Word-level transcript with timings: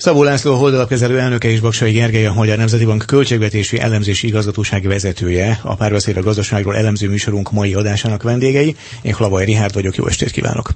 Szabó 0.00 0.22
László 0.22 0.54
holdalapkezelő 0.54 1.18
elnöke 1.18 1.48
és 1.50 1.60
Baksai 1.60 1.92
Gergely 1.92 2.26
a 2.26 2.32
Magyar 2.32 2.56
Nemzeti 2.56 2.84
Bank 2.84 3.04
költségvetési 3.06 3.78
elemzési 3.80 4.26
igazgatósági 4.26 4.86
vezetője, 4.86 5.60
a 5.62 5.74
párbeszéd 5.74 6.16
a 6.16 6.22
gazdaságról 6.22 6.76
elemző 6.76 7.08
műsorunk 7.08 7.52
mai 7.52 7.74
adásának 7.74 8.22
vendégei. 8.22 8.76
Én 9.02 9.14
Hlavaj 9.14 9.44
Rihárd 9.44 9.74
vagyok, 9.74 9.94
jó 9.96 10.06
estét 10.06 10.30
kívánok! 10.30 10.70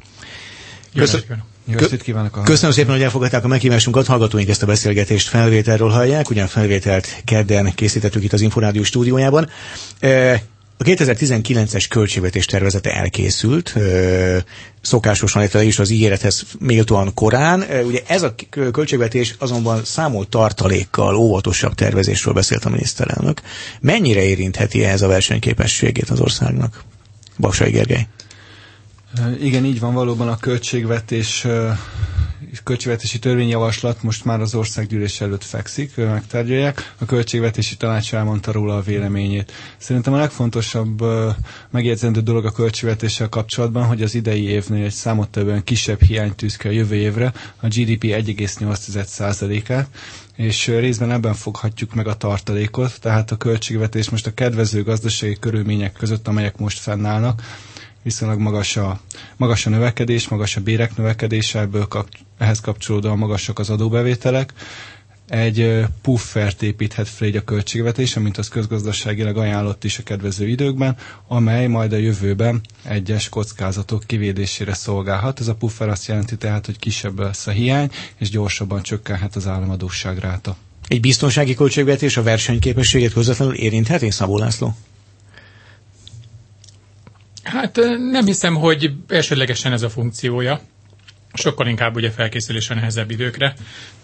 Köszönöm. 0.95 1.43
Jó 1.67 1.79
estét 1.79 2.03
kívánok! 2.03 2.41
Köszönöm 2.45 2.75
szépen, 2.75 2.93
hogy 2.93 3.03
elfogadták 3.03 3.45
a 3.45 3.49
meghívásunkat. 3.49 4.07
Hallgatóink 4.07 4.49
ezt 4.49 4.63
a 4.63 4.67
beszélgetést 4.67 5.29
felvételről 5.29 5.91
hallják, 5.91 6.31
ugyan 6.31 6.47
felvételt 6.47 7.23
kedden 7.25 7.75
készítettük 7.75 8.25
itt 8.25 8.33
az 8.33 8.41
Inforádió 8.41 8.83
stúdiójában. 8.83 9.49
A 10.79 10.85
2019-es 10.85 11.87
költségvetés 11.89 12.47
tervezete 12.47 12.91
elkészült, 12.95 13.75
szokásosan 14.81 15.41
illetve 15.43 15.63
is 15.65 15.79
az 15.79 15.91
ígérethez 15.91 16.45
méltóan 16.59 17.15
korán. 17.15 17.65
Ugye 17.87 18.01
ez 18.07 18.23
a 18.23 18.35
költségvetés 18.51 19.35
azonban 19.39 19.85
számol 19.85 20.29
tartalékkal, 20.29 21.15
óvatosabb 21.17 21.75
tervezésről 21.75 22.35
beszélt 22.35 22.65
a 22.65 22.69
miniszterelnök. 22.71 23.41
Mennyire 23.81 24.23
érintheti 24.23 24.85
ez 24.85 25.03
a 25.03 25.07
versenyképességét 25.07 26.11
az 26.11 26.21
országnak? 26.21 26.83
Baksai 27.39 27.71
Gergely. 27.71 28.07
Igen, 29.41 29.65
így 29.65 29.81
van 29.81 29.95
valóban 29.95 30.29
a 30.29 30.37
költségvetés 30.37 31.47
költségvetési 32.63 33.19
törvényjavaslat 33.19 34.03
most 34.03 34.25
már 34.25 34.41
az 34.41 34.55
országgyűlés 34.55 35.21
előtt 35.21 35.45
fekszik, 35.45 35.97
megtárgyalják. 35.97 36.95
A 36.99 37.05
költségvetési 37.05 37.77
tanács 37.77 38.15
elmondta 38.15 38.53
róla 38.53 38.77
a 38.77 38.81
véleményét. 38.83 39.53
Szerintem 39.77 40.13
a 40.13 40.17
legfontosabb 40.17 41.03
megjegyzendő 41.71 42.21
dolog 42.21 42.45
a 42.45 42.51
költségvetéssel 42.51 43.29
kapcsolatban, 43.29 43.85
hogy 43.85 44.03
az 44.03 44.15
idei 44.15 44.49
évnél 44.49 44.85
egy 44.85 44.91
számottevően 44.93 45.65
kisebb 45.65 46.03
hiányt 46.03 46.37
tűz 46.37 46.57
ki 46.57 46.69
a 46.69 46.71
jövő 46.71 46.95
évre, 46.95 47.33
a 47.61 47.67
GDP 47.67 48.03
1,8%-át, 48.05 49.89
és 50.37 50.67
részben 50.67 51.11
ebben 51.11 51.35
foghatjuk 51.35 51.95
meg 51.95 52.07
a 52.07 52.17
tartalékot, 52.17 53.01
tehát 53.01 53.31
a 53.31 53.37
költségvetés 53.37 54.09
most 54.11 54.27
a 54.27 54.35
kedvező 54.35 54.83
gazdasági 54.83 55.37
körülmények 55.41 55.93
között, 55.93 56.29
amelyek 56.29 56.57
most 56.59 56.79
fennállnak, 56.79 57.43
viszonylag 58.05 58.39
magas 58.39 58.77
a, 58.77 59.01
magas 59.37 59.67
a 59.67 59.71
növekedés, 59.71 60.29
magas 60.29 60.57
a 60.57 60.61
bérek 60.61 60.97
növekedése, 60.97 61.61
ebből 61.61 61.87
kap, 61.89 62.09
ehhez 62.39 62.61
kapcsolódóan 62.61 63.19
magasak 63.19 63.59
az 63.59 63.71
adóbevételek. 63.71 64.53
Egy 65.29 65.85
puffert 66.03 66.63
építhet 66.63 67.09
fel 67.09 67.29
így 67.29 67.37
a 67.37 67.45
költségvetés, 67.45 68.15
mint 68.15 68.39
az 68.39 68.49
közgazdaságilag 68.49 69.37
ajánlott 69.37 69.85
is 69.85 69.99
a 69.99 70.03
kedvező 70.03 70.49
időkben, 70.49 70.97
amely 71.29 71.67
majd 71.67 71.93
a 71.93 71.97
jövőben 71.97 72.61
egyes 72.83 73.29
kockázatok 73.29 74.03
kivédésére 74.07 74.75
szolgálhat. 74.75 75.41
Ez 75.41 75.49
a 75.49 75.55
puffer 75.55 75.89
azt 75.89 76.07
jelenti 76.07 76.37
tehát, 76.37 76.67
hogy 76.67 76.79
kisebb 76.79 77.19
lesz 77.19 77.47
a 77.47 77.51
hiány, 77.51 77.91
és 78.19 78.31
gyorsabban 78.31 78.83
csökkenhet 78.83 79.37
az 79.37 79.47
államadóság 79.47 80.19
ráta. 80.19 80.57
Egy 80.89 81.01
biztonsági 81.01 81.55
költségvetés 81.55 82.17
a 82.17 82.23
versenyképességet 82.23 83.13
közvetlenül 83.13 83.55
érintheti, 83.55 84.11
Szabó 84.11 84.39
László? 84.39 84.77
Hát 87.43 87.77
nem 88.11 88.25
hiszem, 88.25 88.55
hogy 88.55 88.93
elsődlegesen 89.09 89.73
ez 89.73 89.83
a 89.83 89.91
funkciója. 89.91 90.61
Sokkal 91.35 91.67
inkább 91.67 91.95
ugye 91.97 92.11
felkészülés 92.11 92.71
a 92.71 92.75
nehezebb 92.75 93.11
időkre. 93.11 93.55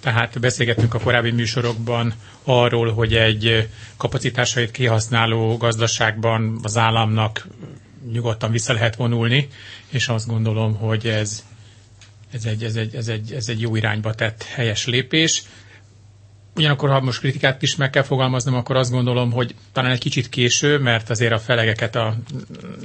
Tehát 0.00 0.40
beszélgettünk 0.40 0.94
a 0.94 0.98
korábbi 0.98 1.30
műsorokban 1.30 2.14
arról, 2.44 2.92
hogy 2.92 3.14
egy 3.14 3.68
kapacitásait 3.96 4.70
kihasználó 4.70 5.56
gazdaságban 5.56 6.58
az 6.62 6.76
államnak 6.76 7.46
nyugodtan 8.12 8.50
vissza 8.50 8.72
lehet 8.72 8.96
vonulni, 8.96 9.48
és 9.88 10.08
azt 10.08 10.26
gondolom, 10.26 10.74
hogy 10.74 11.06
ez, 11.06 11.44
ez, 12.32 12.44
egy, 12.44 12.64
ez, 12.64 12.76
egy, 12.76 12.94
ez, 12.94 13.08
egy, 13.08 13.32
ez 13.32 13.48
egy 13.48 13.60
jó 13.60 13.76
irányba 13.76 14.14
tett 14.14 14.42
helyes 14.42 14.86
lépés. 14.86 15.42
Ugyanakkor, 16.56 16.90
ha 16.90 17.00
most 17.00 17.18
kritikát 17.18 17.62
is 17.62 17.76
meg 17.76 17.90
kell 17.90 18.02
fogalmaznom, 18.02 18.54
akkor 18.54 18.76
azt 18.76 18.90
gondolom, 18.90 19.32
hogy 19.32 19.54
talán 19.72 19.90
egy 19.90 19.98
kicsit 19.98 20.28
késő, 20.28 20.78
mert 20.78 21.10
azért 21.10 21.32
a 21.32 21.38
felegeket, 21.38 21.96
a, 21.96 22.16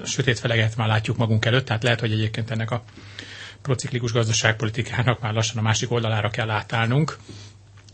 sötét 0.06 0.40
feleget 0.40 0.76
már 0.76 0.88
látjuk 0.88 1.18
magunk 1.18 1.46
előtt, 1.46 1.66
tehát 1.66 1.84
lehet, 1.84 2.00
hogy 2.00 2.12
egyébként 2.12 2.52
ennek 2.52 2.72
a 2.72 2.84
prociklikus 3.66 4.12
gazdaságpolitikának 4.12 5.22
már 5.22 5.34
lassan 5.34 5.58
a 5.58 5.62
másik 5.62 5.92
oldalára 5.92 6.30
kell 6.30 6.50
átállnunk, 6.50 7.18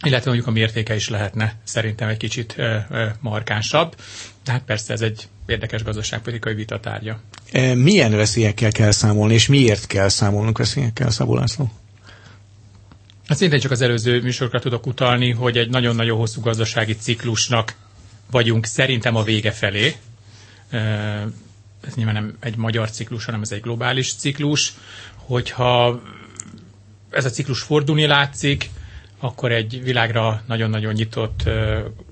illetve 0.04 0.26
mondjuk 0.26 0.48
a 0.48 0.52
mértéke 0.52 0.96
is 0.96 1.09
lehetne 1.09 1.56
szerintem 1.64 2.08
egy 2.08 2.18
kicsit 2.18 2.54
ö, 2.58 2.78
ö, 2.90 3.06
markánsabb. 3.20 3.96
Tehát 4.44 4.62
persze 4.64 4.94
ez 4.94 5.02
egy 5.02 5.28
érdekes 5.46 5.84
gazdaságpolitikai 5.84 6.54
vitatárgya. 6.54 7.20
E, 7.52 7.76
milyen 7.76 8.12
veszélyekkel 8.16 8.72
kell 8.72 8.92
számolni, 8.92 9.34
és 9.34 9.48
miért 9.48 9.88
kell 9.88 10.10
számolnunk 10.10 10.58
veszélyekkel, 10.58 11.10
Szabó 11.10 11.36
László? 11.36 11.72
Hát 13.28 13.38
szintén 13.38 13.60
csak 13.60 13.72
az 13.72 13.81
előző 13.81 14.22
műsorokra 14.22 14.60
tudok 14.60 14.86
utalni, 14.88 15.31
hogy 15.31 15.58
egy 15.58 15.70
nagyon-nagyon 15.70 16.18
hosszú 16.18 16.42
gazdasági 16.42 16.96
ciklusnak 16.96 17.76
vagyunk 18.31 18.66
szerintem 18.66 19.16
a 19.16 19.24
vége 19.24 19.52
felé. 19.52 19.96
Ez 21.88 21.94
nyilván 21.96 22.14
nem 22.14 22.38
egy 22.40 22.56
magyar 22.56 22.90
ciklus, 22.90 23.26
hanem 23.26 23.42
ez 23.42 23.52
egy 23.52 23.62
globális 23.62 24.14
ciklus. 24.14 24.74
Hogyha 25.31 26.02
ez 27.09 27.25
a 27.25 27.30
ciklus 27.30 27.62
fordulni 27.62 28.06
látszik, 28.06 28.69
akkor 29.19 29.52
egy 29.52 29.84
világra 29.84 30.42
nagyon-nagyon 30.47 30.94
nyitott 30.94 31.50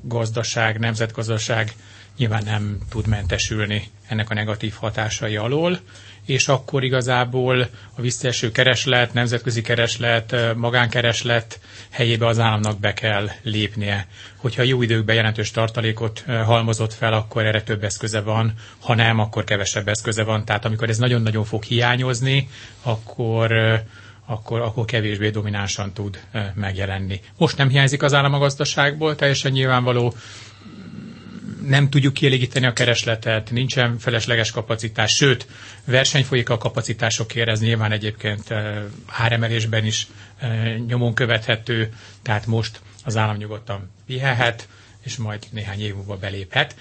gazdaság, 0.01 0.79
nemzetgazdaság 0.79 1.73
nyilván 2.17 2.43
nem 2.43 2.77
tud 2.89 3.07
mentesülni 3.07 3.89
ennek 4.07 4.29
a 4.29 4.33
negatív 4.33 4.73
hatásai 4.73 5.35
alól 5.35 5.79
és 6.29 6.47
akkor 6.47 6.83
igazából 6.83 7.61
a 7.95 8.01
visszaeső 8.01 8.51
kereslet, 8.51 9.13
nemzetközi 9.13 9.61
kereslet, 9.61 10.35
magánkereslet 10.55 11.59
helyébe 11.89 12.25
az 12.27 12.39
államnak 12.39 12.79
be 12.79 12.93
kell 12.93 13.29
lépnie. 13.41 14.07
Hogyha 14.35 14.61
jó 14.63 14.81
időkben 14.81 15.15
jelentős 15.15 15.51
tartalékot 15.51 16.23
halmozott 16.45 16.93
fel, 16.93 17.13
akkor 17.13 17.45
erre 17.45 17.61
több 17.61 17.83
eszköze 17.83 18.21
van, 18.21 18.53
ha 18.79 18.95
nem, 18.95 19.19
akkor 19.19 19.43
kevesebb 19.43 19.87
eszköze 19.87 20.23
van. 20.23 20.45
Tehát 20.45 20.65
amikor 20.65 20.89
ez 20.89 20.97
nagyon-nagyon 20.97 21.43
fog 21.45 21.63
hiányozni, 21.63 22.49
akkor 22.83 23.51
akkor, 24.25 24.61
akkor 24.61 24.85
kevésbé 24.85 25.29
dominánsan 25.29 25.93
tud 25.93 26.19
megjelenni. 26.53 27.19
Most 27.37 27.57
nem 27.57 27.69
hiányzik 27.69 28.03
az 28.03 28.13
állam 28.13 28.39
gazdaságból, 28.39 29.15
teljesen 29.15 29.51
nyilvánvaló, 29.51 30.13
nem 31.69 31.89
tudjuk 31.89 32.13
kielégíteni 32.13 32.65
a 32.65 32.73
keresletet, 32.73 33.51
nincsen 33.51 33.97
felesleges 33.97 34.51
kapacitás, 34.51 35.15
sőt, 35.15 35.47
verseny 35.85 36.23
folyik 36.23 36.49
a 36.49 36.57
kapacitásokért, 36.57 37.47
ez 37.49 37.59
nyilván 37.59 37.91
egyébként 37.91 38.51
eh, 38.51 38.83
áremelésben 39.05 39.85
is 39.85 40.07
eh, 40.39 40.77
nyomon 40.87 41.13
követhető, 41.13 41.93
tehát 42.21 42.45
most 42.45 42.81
az 43.03 43.17
állam 43.17 43.35
nyugodtan 43.35 43.91
pihehet, 44.05 44.67
és 45.01 45.17
majd 45.17 45.47
néhány 45.51 45.81
év 45.81 45.95
múlva 45.95 46.17
beléphet. 46.17 46.75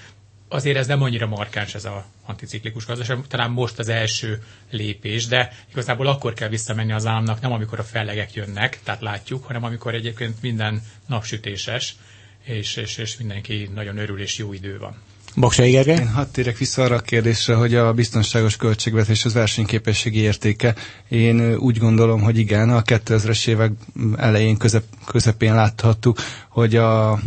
Azért 0.49 0.77
ez 0.77 0.87
nem 0.87 1.03
annyira 1.03 1.27
markáns 1.27 1.75
ez 1.75 1.85
a 1.85 2.05
anticiklikus 2.27 2.87
gazdaság, 2.87 3.19
talán 3.29 3.51
most 3.51 3.79
az 3.79 3.89
első 3.89 4.43
lépés, 4.71 5.27
de 5.27 5.53
igazából 5.71 6.07
akkor 6.07 6.33
kell 6.33 6.49
visszamenni 6.49 6.93
az 6.93 7.07
államnak, 7.07 7.41
nem 7.41 7.53
amikor 7.53 7.79
a 7.79 7.83
fellegek 7.85 8.35
jönnek, 8.35 8.79
tehát 8.83 9.01
látjuk, 9.01 9.45
hanem 9.45 9.65
amikor 9.65 9.95
egyébként 9.95 10.43
minden 10.43 10.83
napsütéses, 11.07 11.95
és, 12.49 12.77
és, 12.77 12.97
és 12.97 13.17
mindenki 13.17 13.71
nagyon 13.75 13.99
örül, 13.99 14.21
és 14.21 14.39
jó 14.39 14.53
idő 14.53 14.79
van. 14.79 14.97
Baksai 15.37 15.71
Gergely? 15.71 15.97
Én 15.97 16.09
hadd 16.09 16.27
térek 16.33 16.59
vissza 16.59 16.83
arra 16.83 16.95
a 16.97 17.01
kérdésre, 17.01 17.55
hogy 17.55 17.75
a 17.75 17.93
biztonságos 17.93 18.57
költségvetés 18.57 19.25
az 19.25 19.33
versenyképességi 19.33 20.19
értéke. 20.19 20.75
Én 21.09 21.55
úgy 21.57 21.79
gondolom, 21.79 22.21
hogy 22.21 22.39
igen, 22.39 22.71
a 22.71 22.83
2000-es 22.83 23.49
évek 23.49 23.73
elején, 24.17 24.57
közep, 24.57 24.83
közepén 25.07 25.55
láthattuk, 25.55 26.19
hogy 26.49 26.77
a 26.77 27.19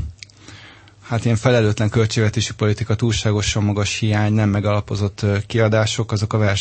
hát 1.12 1.26
ilyen 1.26 1.38
felelőtlen 1.38 1.90
költségvetési 1.90 2.54
politika, 2.54 2.96
túlságosan 2.96 3.64
magas 3.64 3.98
hiány, 3.98 4.34
nem 4.34 4.50
megalapozott 4.50 5.26
kiadások, 5.48 6.12
azok 6.12 6.34
a 6.34 6.56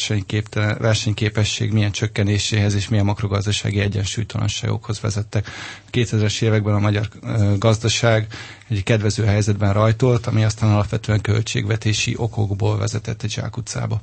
versenyképesség 0.78 1.72
milyen 1.72 1.91
csökkenéséhez 1.91 2.75
és 2.75 2.88
milyen 2.88 3.05
makrogazdasági 3.05 3.81
egyensúlytalanságokhoz 3.81 5.00
vezettek. 5.00 5.47
2000-es 5.93 6.43
években 6.43 6.75
a 6.75 6.78
magyar 6.78 7.09
gazdaság 7.58 8.26
egy 8.69 8.82
kedvező 8.82 9.25
helyzetben 9.25 9.73
rajtolt, 9.73 10.26
ami 10.26 10.44
aztán 10.44 10.70
alapvetően 10.70 11.20
költségvetési 11.20 12.14
okokból 12.17 12.79
vezetett 12.79 13.23
egy 13.23 13.31
zsákutcába. 13.31 14.00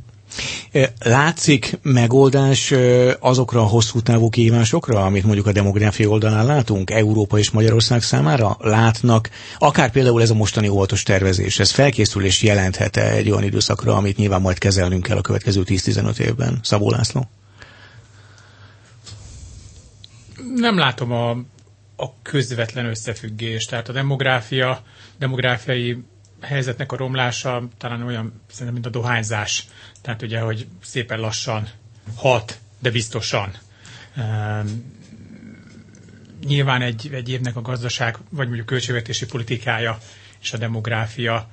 Látszik 0.99 1.79
megoldás 1.81 2.73
azokra 3.19 3.59
a 3.61 3.65
hosszú 3.65 4.01
távú 4.01 4.29
kívásokra, 4.29 5.05
amit 5.05 5.23
mondjuk 5.23 5.47
a 5.47 5.51
demográfia 5.51 6.09
oldalán 6.09 6.45
látunk, 6.45 6.89
Európa 6.89 7.37
és 7.37 7.49
Magyarország 7.51 8.01
számára? 8.01 8.57
Látnak, 8.59 9.29
akár 9.57 9.91
például 9.91 10.21
ez 10.21 10.29
a 10.29 10.33
mostani 10.33 10.67
óvatos 10.67 11.03
tervezés, 11.03 11.59
ez 11.59 11.71
felkészülés 11.71 12.41
jelenthet-e 12.43 13.09
egy 13.11 13.29
olyan 13.29 13.43
időszakra, 13.43 13.95
amit 13.95 14.17
nyilván 14.17 14.41
majd 14.41 14.57
kezelnünk 14.57 15.03
kell 15.03 15.17
a 15.17 15.21
következő 15.21 15.63
10-15 15.65 16.19
évben? 16.19 16.59
Szabó 16.63 16.89
László? 16.91 17.29
Nem 20.55 20.77
látom 20.77 21.11
a, 21.11 21.29
a 21.95 22.21
közvetlen 22.21 22.85
összefüggést. 22.85 23.69
Tehát 23.69 23.89
a 23.89 23.91
demográfia, 23.93 24.81
demográfiai 25.19 25.97
helyzetnek 26.41 26.91
a 26.91 26.95
romlása 26.97 27.67
talán 27.77 28.01
olyan, 28.03 28.41
szerintem, 28.49 28.73
mint 28.73 28.85
a 28.85 28.99
dohányzás. 28.99 29.67
Tehát 30.01 30.21
ugye, 30.21 30.39
hogy 30.39 30.67
szépen 30.83 31.19
lassan 31.19 31.67
hat, 32.15 32.59
de 32.79 32.91
biztosan. 32.91 33.51
Ehm, 34.15 34.67
nyilván 36.45 36.81
egy, 36.81 37.09
egy 37.13 37.29
évnek 37.29 37.55
a 37.55 37.61
gazdaság, 37.61 38.17
vagy 38.29 38.45
mondjuk 38.45 38.65
költségvetési 38.67 39.25
politikája 39.25 39.97
és 40.41 40.53
a 40.53 40.57
demográfia 40.57 41.47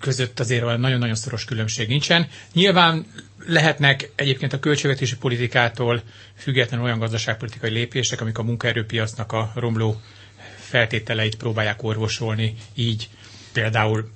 között 0.00 0.40
azért 0.40 0.64
nagyon-nagyon 0.64 1.14
szoros 1.14 1.44
különbség 1.44 1.88
nincsen. 1.88 2.26
Nyilván 2.52 3.06
lehetnek 3.46 4.10
egyébként 4.14 4.52
a 4.52 4.58
költségvetési 4.58 5.16
politikától 5.16 6.02
független 6.36 6.80
olyan 6.80 6.98
gazdaságpolitikai 6.98 7.70
lépések, 7.70 8.20
amik 8.20 8.38
a 8.38 8.42
munkaerőpiacnak 8.42 9.32
a 9.32 9.52
romló 9.54 10.00
feltételeit 10.66 11.36
próbálják 11.36 11.82
orvosolni, 11.82 12.54
így 12.74 13.08
például 13.52 14.10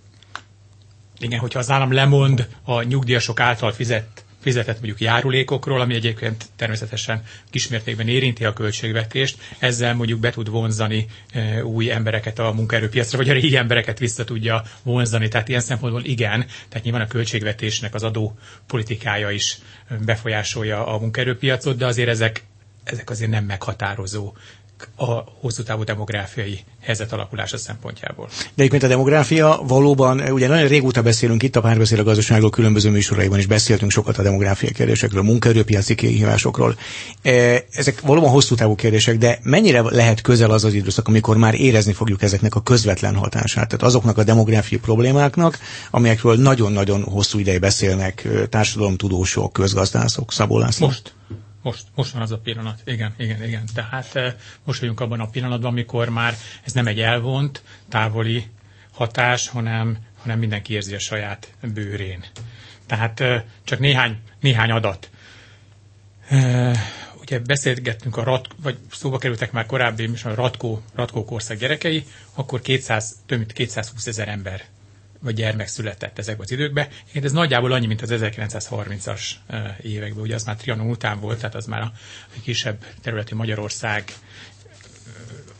igen, 1.19 1.38
hogyha 1.38 1.58
az 1.58 1.70
állam 1.70 1.93
lemond 1.93 2.49
a 2.62 2.82
nyugdíjasok 2.82 3.41
által 3.41 3.73
fizett 3.73 4.25
fizetett 4.41 4.75
mondjuk 4.75 5.00
járulékokról, 5.00 5.81
ami 5.81 5.94
egyébként 5.94 6.44
természetesen 6.56 7.23
kismértékben 7.50 8.08
érinti 8.08 8.44
a 8.44 8.52
költségvetést, 8.52 9.38
ezzel 9.58 9.94
mondjuk 9.94 10.20
be 10.20 10.31
tud 10.31 10.49
vonzani 10.49 11.06
e, 11.32 11.64
új 11.64 11.91
embereket 11.91 12.38
a 12.38 12.52
munkaerőpiacra, 12.52 13.19
vagy 13.19 13.29
a 13.29 13.32
régi 13.32 13.56
embereket 13.56 13.99
vissza 13.99 14.25
tudja 14.25 14.62
vonzani. 14.82 15.29
Tehát 15.29 15.49
ilyen 15.49 15.61
szempontból 15.61 16.05
igen, 16.05 16.47
tehát 16.69 16.85
nyilván 16.85 17.02
a 17.02 17.06
költségvetésnek 17.06 17.94
az 17.94 18.02
adó 18.02 18.38
politikája 18.67 19.31
is 19.31 19.58
befolyásolja 20.05 20.87
a 20.87 20.99
munkaerőpiacot, 20.99 21.76
de 21.76 21.87
azért 21.87 22.08
ezek, 22.08 22.44
ezek 22.85 23.11
azért 23.11 23.31
nem 23.31 23.44
meghatározó 23.44 24.32
a 24.97 25.25
hosszú 25.41 25.62
távú 25.62 25.85
demográfiai 25.85 26.59
helyzet 26.81 27.12
alakulása 27.12 27.56
szempontjából. 27.59 28.27
De 28.29 28.50
egyébként 28.56 28.82
a 28.82 28.87
demográfia 28.88 29.61
valóban, 29.67 30.21
ugye 30.21 30.49
nagyon 30.49 30.69
régóta 30.69 31.03
beszélünk 31.03 31.43
itt 31.43 31.56
a 31.56 31.61
párbeszél 31.61 31.99
a 32.00 32.03
gazdaságról, 32.03 32.50
különböző 32.50 32.91
műsoraiban 32.91 33.38
is 33.38 33.47
beszéltünk 33.47 33.91
sokat 33.91 34.19
a 34.19 34.23
demográfiai 34.23 34.73
kérdésekről, 34.73 35.21
a 35.21 35.25
munkaerőpiaci 35.25 35.94
kihívásokról. 35.94 36.77
E, 37.23 37.65
ezek 37.73 38.00
valóban 38.00 38.31
hosszú 38.31 38.55
távú 38.55 38.75
kérdések, 38.75 39.19
de 39.19 39.38
mennyire 39.43 39.81
lehet 39.82 40.21
közel 40.21 40.50
az 40.50 40.65
az 40.65 40.75
időszak, 40.75 41.09
amikor 41.09 41.37
már 41.37 41.55
érezni 41.55 41.93
fogjuk 41.93 42.23
ezeknek 42.23 42.55
a 42.55 42.62
közvetlen 42.62 43.15
hatását? 43.15 43.69
Tehát 43.69 43.85
azoknak 43.85 44.19
a 44.19 44.25
demográfiai 44.25 44.81
problémáknak, 44.81 45.59
amelyekről 45.91 46.37
nagyon-nagyon 46.37 47.03
hosszú 47.03 47.38
ideje 47.38 47.59
beszélnek 47.59 48.29
társadalomtudósok, 48.50 49.53
közgazdászok, 49.53 50.33
Szabó 50.33 50.59
László. 50.59 50.87
Most. 50.87 51.12
Most, 51.62 51.87
most 51.95 52.12
van 52.12 52.23
az 52.23 52.31
a 52.31 52.39
pillanat. 52.39 52.83
Igen, 52.85 53.15
igen, 53.19 53.45
igen. 53.45 53.65
Tehát 53.75 54.15
eh, 54.15 54.35
most 54.65 54.81
vagyunk 54.81 55.01
abban 55.01 55.21
a 55.21 55.31
pillanatban, 55.31 55.71
amikor 55.71 56.09
már 56.09 56.35
ez 56.65 56.73
nem 56.73 56.87
egy 56.87 57.01
elvont, 57.01 57.62
távoli 57.89 58.47
hatás, 58.93 59.49
hanem, 59.49 59.99
hanem 60.19 60.39
mindenki 60.39 60.73
érzi 60.73 60.95
a 60.95 60.99
saját 60.99 61.55
bőrén. 61.75 62.25
Tehát 62.87 63.21
eh, 63.21 63.43
csak 63.65 63.79
néhány, 63.79 64.19
néhány 64.41 64.71
adat. 64.71 65.11
Eh, 66.29 66.81
ugye 67.21 67.39
beszélgettünk 67.39 68.17
a 68.17 68.23
rat, 68.23 68.49
vagy 68.62 68.79
szóba 68.93 69.19
kerültek 69.19 69.53
már 69.53 69.67
korábbi, 69.67 70.07
most 70.07 70.27
a 70.27 70.35
Ratkó, 70.35 70.83
Ratkó 70.95 71.25
korszak 71.25 71.59
gyerekei, 71.59 72.05
akkor 72.35 72.61
200, 72.61 73.17
több 73.27 73.39
mint 73.39 73.53
220 73.53 74.07
ezer 74.07 74.29
ember 74.29 74.65
vagy 75.21 75.35
gyermek 75.35 75.69
született 75.69 76.19
ezekben 76.19 76.45
az 76.45 76.53
időkben. 76.53 76.89
Igen, 77.11 77.25
ez 77.25 77.33
nagyjából 77.33 77.73
annyi, 77.73 77.87
mint 77.87 78.03
az 78.03 78.11
1930-as 78.13 79.21
években, 79.83 80.23
ugye 80.23 80.35
az 80.35 80.45
már 80.45 80.57
Trianon 80.57 80.91
után 80.91 81.21
volt, 81.21 81.39
tehát 81.39 81.55
az 81.55 81.67
már 81.67 81.81
a 81.81 81.93
kisebb 82.43 82.85
területi 83.03 83.35
Magyarország 83.35 84.05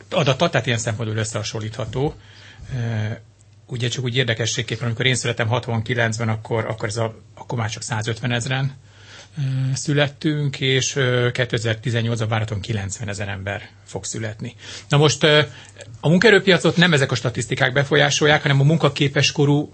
adata, 0.09 0.49
tehát 0.49 0.67
ilyen 0.67 0.77
szempontból 0.77 1.19
összehasonlítható. 1.19 2.15
Ugye 3.67 3.87
csak 3.87 4.03
úgy 4.03 4.15
érdekességképpen, 4.15 4.85
amikor 4.85 5.05
én 5.05 5.15
születtem 5.15 5.47
69-ben, 5.51 6.29
akkor, 6.29 6.65
akkor, 6.65 6.87
ez 6.87 6.97
a, 6.97 7.15
akkor 7.35 7.57
már 7.57 7.69
csak 7.69 7.81
150 7.81 8.31
ezeren 8.31 8.77
születtünk, 9.73 10.59
és 10.59 10.93
2018-ban 10.97 12.25
várhatóan 12.29 12.61
90 12.61 13.07
ezer 13.09 13.27
ember 13.27 13.69
fog 13.85 14.03
születni. 14.05 14.55
Na 14.89 14.97
most 14.97 15.23
a 15.99 16.09
munkaerőpiacot 16.09 16.77
nem 16.77 16.93
ezek 16.93 17.11
a 17.11 17.15
statisztikák 17.15 17.73
befolyásolják, 17.73 18.41
hanem 18.41 18.59
a 18.59 18.63
munkaképes 18.63 19.31
korú 19.31 19.73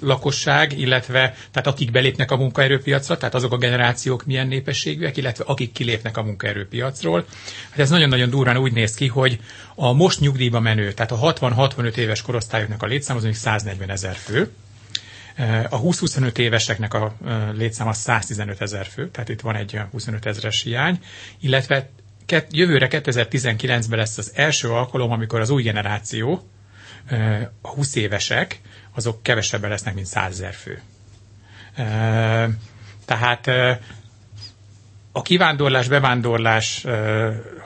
lakosság, 0.00 0.78
illetve 0.78 1.34
tehát 1.50 1.66
akik 1.66 1.90
belépnek 1.90 2.30
a 2.30 2.36
munkaerőpiacra, 2.36 3.16
tehát 3.16 3.34
azok 3.34 3.52
a 3.52 3.56
generációk 3.58 4.24
milyen 4.24 4.46
népességűek, 4.46 5.16
illetve 5.16 5.44
akik 5.44 5.72
kilépnek 5.72 6.16
a 6.16 6.22
munkaerőpiacról. 6.22 7.24
Hát 7.70 7.78
ez 7.78 7.90
nagyon-nagyon 7.90 8.30
durván 8.30 8.56
úgy 8.56 8.72
néz 8.72 8.94
ki, 8.94 9.06
hogy 9.06 9.38
a 9.74 9.92
most 9.92 10.20
nyugdíjba 10.20 10.60
menő, 10.60 10.92
tehát 10.92 11.12
a 11.12 11.18
60-65 11.18 11.96
éves 11.96 12.22
korosztályoknak 12.22 12.82
a 12.82 12.86
létszám 12.86 13.16
az 13.16 13.22
mondjuk 13.22 13.42
140 13.44 13.90
ezer 13.90 14.14
fő, 14.14 14.50
a 15.70 15.80
20-25 15.80 16.38
éveseknek 16.38 16.94
a 16.94 17.14
létszáma 17.52 17.92
115 17.92 18.60
ezer 18.60 18.86
fő, 18.86 19.10
tehát 19.10 19.28
itt 19.28 19.40
van 19.40 19.56
egy 19.56 19.80
25 19.90 20.26
ezeres 20.26 20.62
hiány, 20.62 21.00
illetve 21.40 21.88
jövőre 22.50 22.88
2019-ben 22.90 23.98
lesz 23.98 24.18
az 24.18 24.32
első 24.34 24.68
alkalom, 24.70 25.10
amikor 25.10 25.40
az 25.40 25.50
új 25.50 25.62
generáció, 25.62 26.48
a 27.60 27.68
20 27.68 27.94
évesek, 27.94 28.60
azok 28.94 29.22
kevesebben 29.22 29.70
lesznek, 29.70 29.94
mint 29.94 30.06
100 30.06 30.32
ezer 30.32 30.52
fő. 30.54 30.80
Tehát 33.04 33.50
a 35.12 35.22
kivándorlás, 35.22 35.88
bevándorlás 35.88 36.84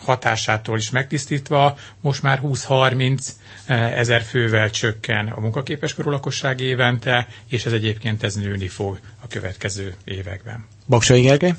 hatásától 0.05 0.79
is 0.79 0.91
megtisztítva 0.91 1.77
most 2.01 2.23
már 2.23 2.41
20-30 2.45 3.29
ezer 3.95 4.23
fővel 4.23 4.71
csökken 4.71 5.27
a 5.29 5.41
munkaképes 5.41 5.95
korú 5.95 6.11
lakosság 6.11 6.61
évente, 6.61 7.29
és 7.49 7.65
ez 7.67 7.73
egyébként 7.73 8.23
ez 8.23 8.35
nőni 8.35 8.69
fog 8.69 8.99
a 9.21 9.27
következő 9.29 9.95
években. 10.05 10.65
Baksai 10.87 11.21
Gergely? 11.21 11.55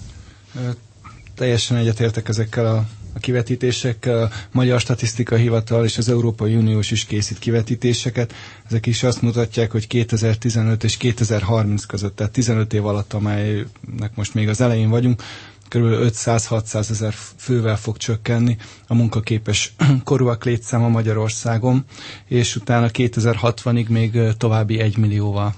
Teljesen 1.36 1.78
egyetértek 1.78 2.28
ezekkel 2.28 2.66
a 2.66 2.86
a 3.18 3.20
kivetítésekkel. 3.20 4.24
A 4.24 4.30
Magyar 4.52 4.80
Statisztika 4.80 5.36
Hivatal 5.36 5.86
és 5.86 5.98
az 5.98 6.10
Európai 6.10 6.56
Uniós 6.56 6.92
is 6.92 7.06
készít 7.06 7.40
kivetítéseket. 7.40 8.34
Ezek 8.68 8.86
is 8.86 9.04
azt 9.04 9.22
mutatják, 9.22 9.72
hogy 9.72 9.88
2015 9.88 10.84
és 10.84 10.98
2030 10.98 11.86
között, 11.86 12.16
tehát 12.16 12.32
15 12.32 12.74
év 12.74 12.86
alatt, 12.86 13.14
amelynek 13.14 14.12
most 14.16 14.34
még 14.34 14.50
az 14.50 14.62
elején 14.62 14.90
vagyunk, 14.90 15.22
kb. 15.70 15.84
500-600 15.86 16.90
ezer 16.90 17.14
fővel 17.38 17.78
fog 17.78 17.98
csökkenni 17.98 18.58
a 18.88 18.94
munkaképes 18.94 19.74
korúak 20.04 20.44
létszáma 20.46 20.88
Magyarországon, 20.90 21.86
és 22.26 22.56
utána 22.56 22.88
2060-ig 22.94 23.88
még 23.88 24.20
további 24.38 24.80
1 24.80 24.98
millióval. 24.98 25.54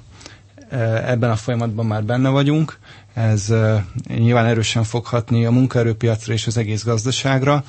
Ebben 1.06 1.30
a 1.32 1.36
folyamatban 1.36 1.86
már 1.86 2.04
benne 2.04 2.30
vagyunk, 2.30 2.78
ez 3.14 3.54
nyilván 4.08 4.46
erősen 4.46 4.84
foghatni 4.84 5.46
a 5.46 5.52
munkaerőpiacra 5.52 6.34
és 6.34 6.48
az 6.48 6.58
egész 6.58 6.84
gazdaságra. 6.84 7.64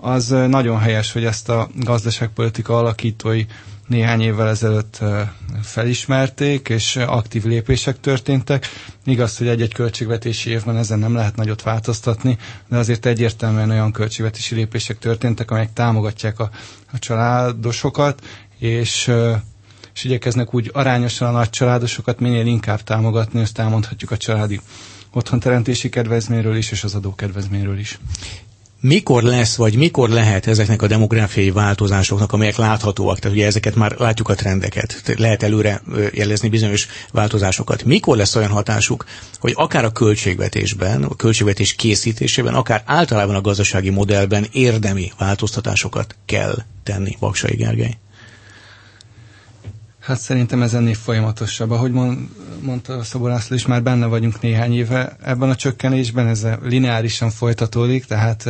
Az 0.00 0.28
nagyon 0.28 0.78
helyes, 0.78 1.12
hogy 1.12 1.24
ezt 1.24 1.48
a 1.48 1.68
gazdaságpolitika 1.74 2.78
alakítói 2.78 3.44
néhány 3.86 4.20
évvel 4.20 4.48
ezelőtt 4.48 4.98
felismerték, 5.62 6.68
és 6.68 6.96
aktív 6.96 7.44
lépések 7.44 8.00
történtek. 8.00 8.66
Igaz, 9.04 9.38
hogy 9.38 9.48
egy-egy 9.48 9.74
költségvetési 9.74 10.50
évben 10.50 10.76
ezen 10.76 10.98
nem 10.98 11.14
lehet 11.14 11.36
nagyot 11.36 11.62
változtatni, 11.62 12.38
de 12.68 12.76
azért 12.76 13.06
egyértelműen 13.06 13.70
olyan 13.70 13.92
költségvetési 13.92 14.54
lépések 14.54 14.98
történtek, 14.98 15.50
amelyek 15.50 15.72
támogatják 15.72 16.38
a, 16.38 16.50
a 16.92 16.98
családosokat, 16.98 18.22
és 18.58 19.12
és 19.94 20.04
igyekeznek 20.04 20.54
úgy 20.54 20.70
arányosan 20.74 21.28
a 21.28 21.30
nagy 21.30 21.50
családosokat 21.50 22.20
minél 22.20 22.46
inkább 22.46 22.82
támogatni, 22.82 23.40
ezt 23.40 23.58
elmondhatjuk 23.58 24.10
a 24.10 24.16
családi 24.16 24.60
otthonteremtési 25.12 25.88
kedvezményről 25.88 26.56
is, 26.56 26.70
és 26.70 26.84
az 26.84 26.94
adókedvezményről 26.94 27.78
is 27.78 27.98
mikor 28.80 29.22
lesz, 29.22 29.56
vagy 29.56 29.76
mikor 29.76 30.08
lehet 30.08 30.46
ezeknek 30.46 30.82
a 30.82 30.86
demográfiai 30.86 31.50
változásoknak, 31.50 32.32
amelyek 32.32 32.56
láthatóak, 32.56 33.18
tehát 33.18 33.36
ugye 33.36 33.46
ezeket 33.46 33.74
már 33.74 33.94
látjuk 33.98 34.28
a 34.28 34.34
trendeket, 34.34 35.02
lehet 35.16 35.42
előre 35.42 35.82
jelezni 36.12 36.48
bizonyos 36.48 36.88
változásokat. 37.12 37.84
Mikor 37.84 38.16
lesz 38.16 38.36
olyan 38.36 38.50
hatásuk, 38.50 39.04
hogy 39.38 39.52
akár 39.54 39.84
a 39.84 39.92
költségvetésben, 39.92 41.04
a 41.04 41.16
költségvetés 41.16 41.74
készítésében, 41.74 42.54
akár 42.54 42.82
általában 42.86 43.34
a 43.34 43.40
gazdasági 43.40 43.90
modellben 43.90 44.46
érdemi 44.52 45.12
változtatásokat 45.18 46.16
kell 46.24 46.56
tenni, 46.82 47.16
Baksai 47.20 47.56
Gergely? 47.56 47.98
Hát 50.08 50.20
szerintem 50.20 50.62
ez 50.62 50.74
ennél 50.74 50.94
folyamatosabb. 50.94 51.70
Ahogy 51.70 51.92
mond, 51.92 52.18
mondta 52.60 53.02
Szabó 53.02 53.26
László 53.26 53.56
is, 53.56 53.66
már 53.66 53.82
benne 53.82 54.06
vagyunk 54.06 54.40
néhány 54.40 54.74
éve 54.74 55.16
ebben 55.22 55.50
a 55.50 55.54
csökkenésben, 55.54 56.26
ez 56.26 56.46
lineárisan 56.62 57.30
folytatódik, 57.30 58.04
tehát 58.04 58.48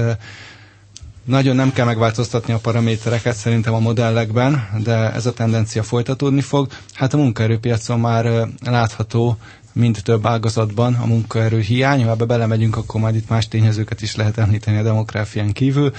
nagyon 1.25 1.57
nem 1.57 1.73
kell 1.73 1.85
megváltoztatni 1.87 2.53
a 2.53 2.59
paramétereket 2.59 3.37
szerintem 3.37 3.75
a 3.75 3.79
modellekben, 3.79 4.69
de 4.83 5.13
ez 5.13 5.27
a 5.27 5.33
tendencia 5.33 5.83
folytatódni 5.83 6.41
fog. 6.41 6.69
Hát 6.93 7.15
a 7.15 7.17
munkaerőpiacon 7.17 8.01
már 8.01 8.49
látható 8.65 9.37
mind 9.73 9.99
több 10.03 10.27
ágazatban 10.27 10.95
a 10.95 11.07
munkaerő 11.07 11.61
hiány. 11.61 12.05
Ha 12.05 12.11
ebbe 12.11 12.25
belemegyünk, 12.25 12.77
akkor 12.77 13.01
majd 13.01 13.15
itt 13.15 13.29
más 13.29 13.49
tényezőket 13.49 14.03
is 14.03 14.17
lehet 14.17 14.39
említeni 14.39 14.79
a 14.79 14.83
demográfián 14.83 15.53
kívül 15.53 15.93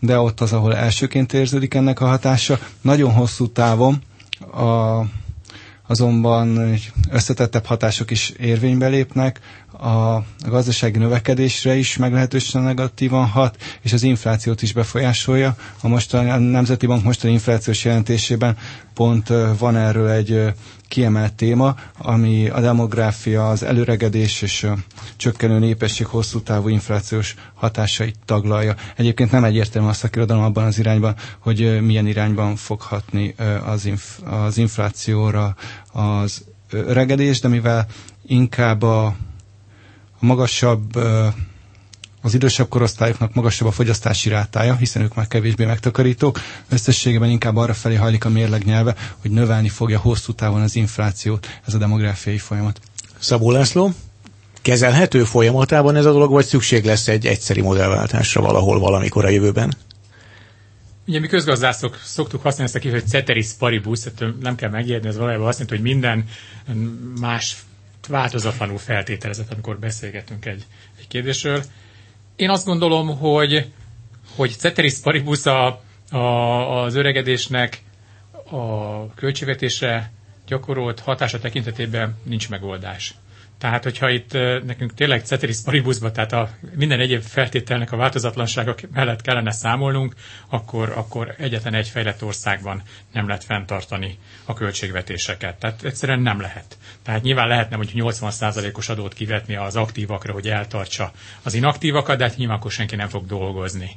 de 0.00 0.18
ott 0.18 0.40
az, 0.40 0.52
ahol 0.52 0.76
elsőként 0.76 1.32
érződik 1.32 1.74
ennek 1.74 2.00
a 2.00 2.06
hatása. 2.06 2.58
Nagyon 2.80 3.12
hosszú 3.12 3.48
távon 3.48 4.02
a, 4.52 5.04
azonban 5.86 6.74
összetettebb 7.10 7.64
hatások 7.64 8.10
is 8.10 8.30
érvénybe 8.30 8.86
lépnek. 8.88 9.40
A 9.80 10.24
gazdasági 10.48 10.98
növekedésre 10.98 11.74
is 11.74 11.96
meglehetősen 11.96 12.62
negatívan 12.62 13.26
hat, 13.26 13.56
és 13.82 13.92
az 13.92 14.02
inflációt 14.02 14.62
is 14.62 14.72
befolyásolja. 14.72 15.56
A, 15.80 15.88
mostani, 15.88 16.30
a 16.30 16.38
Nemzeti 16.38 16.86
Bank 16.86 17.02
mostani 17.04 17.32
inflációs 17.32 17.84
jelentésében 17.84 18.56
pont 18.94 19.28
van 19.58 19.76
erről 19.76 20.08
egy 20.08 20.52
kiemelt 20.88 21.32
téma, 21.34 21.74
ami 21.98 22.48
a 22.48 22.60
demográfia, 22.60 23.48
az 23.50 23.62
előregedés 23.62 24.42
és 24.42 24.66
csökkenő 25.16 25.58
népesség 25.58 26.06
hosszú 26.06 26.40
távú 26.40 26.68
inflációs 26.68 27.34
hatásait 27.54 28.16
taglalja. 28.24 28.74
Egyébként 28.96 29.30
nem 29.30 29.44
egyértelmű 29.44 29.88
a 29.88 29.92
szakirodalom 29.92 30.42
abban 30.44 30.64
az 30.64 30.78
irányban, 30.78 31.14
hogy 31.38 31.80
milyen 31.82 32.06
irányban 32.06 32.56
fog 32.56 32.80
hatni 32.80 33.34
az, 33.66 33.84
inf- 33.86 34.22
az 34.26 34.58
inflációra 34.58 35.54
az 35.92 36.44
öregedés, 36.70 37.40
de 37.40 37.48
mivel 37.48 37.86
inkább 38.26 38.82
a 38.82 39.14
a 40.20 40.26
magasabb 40.26 40.96
az 42.22 42.34
idősebb 42.34 42.68
korosztályoknak 42.68 43.34
magasabb 43.34 43.68
a 43.68 43.70
fogyasztási 43.70 44.28
rátája, 44.28 44.74
hiszen 44.76 45.02
ők 45.02 45.14
már 45.14 45.26
kevésbé 45.26 45.64
megtakarítók. 45.64 46.40
Összességében 46.68 47.30
inkább 47.30 47.56
arra 47.56 47.74
felé 47.74 47.94
hajlik 47.94 48.24
a 48.24 48.28
mérleg 48.28 48.64
nyelve, 48.64 48.94
hogy 49.20 49.30
növelni 49.30 49.68
fogja 49.68 49.98
hosszú 49.98 50.32
távon 50.32 50.60
az 50.60 50.76
inflációt 50.76 51.46
ez 51.66 51.74
a 51.74 51.78
demográfiai 51.78 52.38
folyamat. 52.38 52.80
Szabó 53.18 53.50
László, 53.50 53.92
kezelhető 54.62 55.24
folyamatában 55.24 55.96
ez 55.96 56.04
a 56.04 56.12
dolog, 56.12 56.30
vagy 56.30 56.44
szükség 56.44 56.84
lesz 56.84 57.08
egy 57.08 57.26
egyszeri 57.26 57.60
modellváltásra 57.60 58.40
valahol 58.40 58.78
valamikor 58.78 59.24
a 59.24 59.28
jövőben? 59.28 59.74
Ugye 61.06 61.20
mi 61.20 61.26
közgazdászok 61.26 62.00
szoktuk 62.04 62.42
használni 62.42 62.64
ezt 62.66 62.74
a 62.74 62.78
kifejezést, 62.78 63.12
hogy 63.12 63.20
ceteris 63.20 63.48
paribus, 63.58 64.00
nem 64.40 64.54
kell 64.54 64.70
megérni, 64.70 65.08
ez 65.08 65.16
valójában 65.16 65.46
azt 65.46 65.58
jelenti, 65.58 65.82
hogy 65.82 65.92
minden 65.92 66.24
más 67.20 67.56
változatlanul 68.06 68.78
feltételezett, 68.78 69.52
amikor 69.52 69.78
beszélgetünk 69.78 70.44
egy, 70.46 70.66
egy 70.98 71.08
kérdésről. 71.08 71.62
Én 72.36 72.50
azt 72.50 72.64
gondolom, 72.66 73.18
hogy, 73.18 73.72
hogy 74.36 74.50
ceteris 74.50 74.98
paribus 74.98 75.46
a, 75.46 75.80
a, 76.10 76.82
az 76.82 76.94
öregedésnek 76.94 77.82
a 78.50 79.14
költségvetésre 79.14 80.12
gyakorolt 80.46 81.00
hatása 81.00 81.38
tekintetében 81.38 82.18
nincs 82.22 82.48
megoldás. 82.48 83.14
Tehát, 83.60 83.82
hogyha 83.84 84.10
itt 84.10 84.32
nekünk 84.66 84.94
tényleg 84.94 85.24
ceteris 85.24 85.56
paribusba, 85.64 86.10
tehát 86.12 86.32
a 86.32 86.50
minden 86.74 87.00
egyéb 87.00 87.22
feltételnek 87.22 87.92
a 87.92 87.96
változatlanságok 87.96 88.78
mellett 88.92 89.20
kellene 89.22 89.50
számolnunk, 89.50 90.14
akkor, 90.48 90.92
akkor 90.96 91.34
egyetlen 91.38 91.74
egy 91.74 91.88
fejlett 91.88 92.22
országban 92.24 92.82
nem 93.12 93.26
lehet 93.26 93.44
fenntartani 93.44 94.18
a 94.44 94.52
költségvetéseket. 94.54 95.58
Tehát 95.58 95.82
egyszerűen 95.84 96.20
nem 96.20 96.40
lehet. 96.40 96.78
Tehát 97.02 97.22
nyilván 97.22 97.48
lehetne 97.48 97.76
mondjuk 97.76 98.12
80%-os 98.14 98.88
adót 98.88 99.14
kivetni 99.14 99.56
az 99.56 99.76
aktívakra, 99.76 100.32
hogy 100.32 100.48
eltartsa 100.48 101.12
az 101.42 101.54
inaktívakat, 101.54 102.18
de 102.18 102.24
hát 102.24 102.36
nyilván 102.36 102.56
akkor 102.56 102.70
senki 102.70 102.96
nem 102.96 103.08
fog 103.08 103.26
dolgozni. 103.26 103.90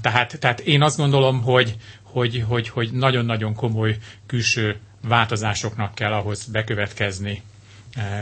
Tehát, 0.00 0.36
tehát 0.40 0.60
én 0.60 0.82
azt 0.82 0.96
gondolom, 0.96 1.42
hogy, 1.42 1.74
hogy, 2.02 2.44
hogy, 2.48 2.68
hogy 2.68 2.92
nagyon-nagyon 2.92 3.54
komoly 3.54 3.96
külső 4.26 4.76
változásoknak 5.08 5.94
kell 5.94 6.12
ahhoz 6.12 6.44
bekövetkezni, 6.44 7.42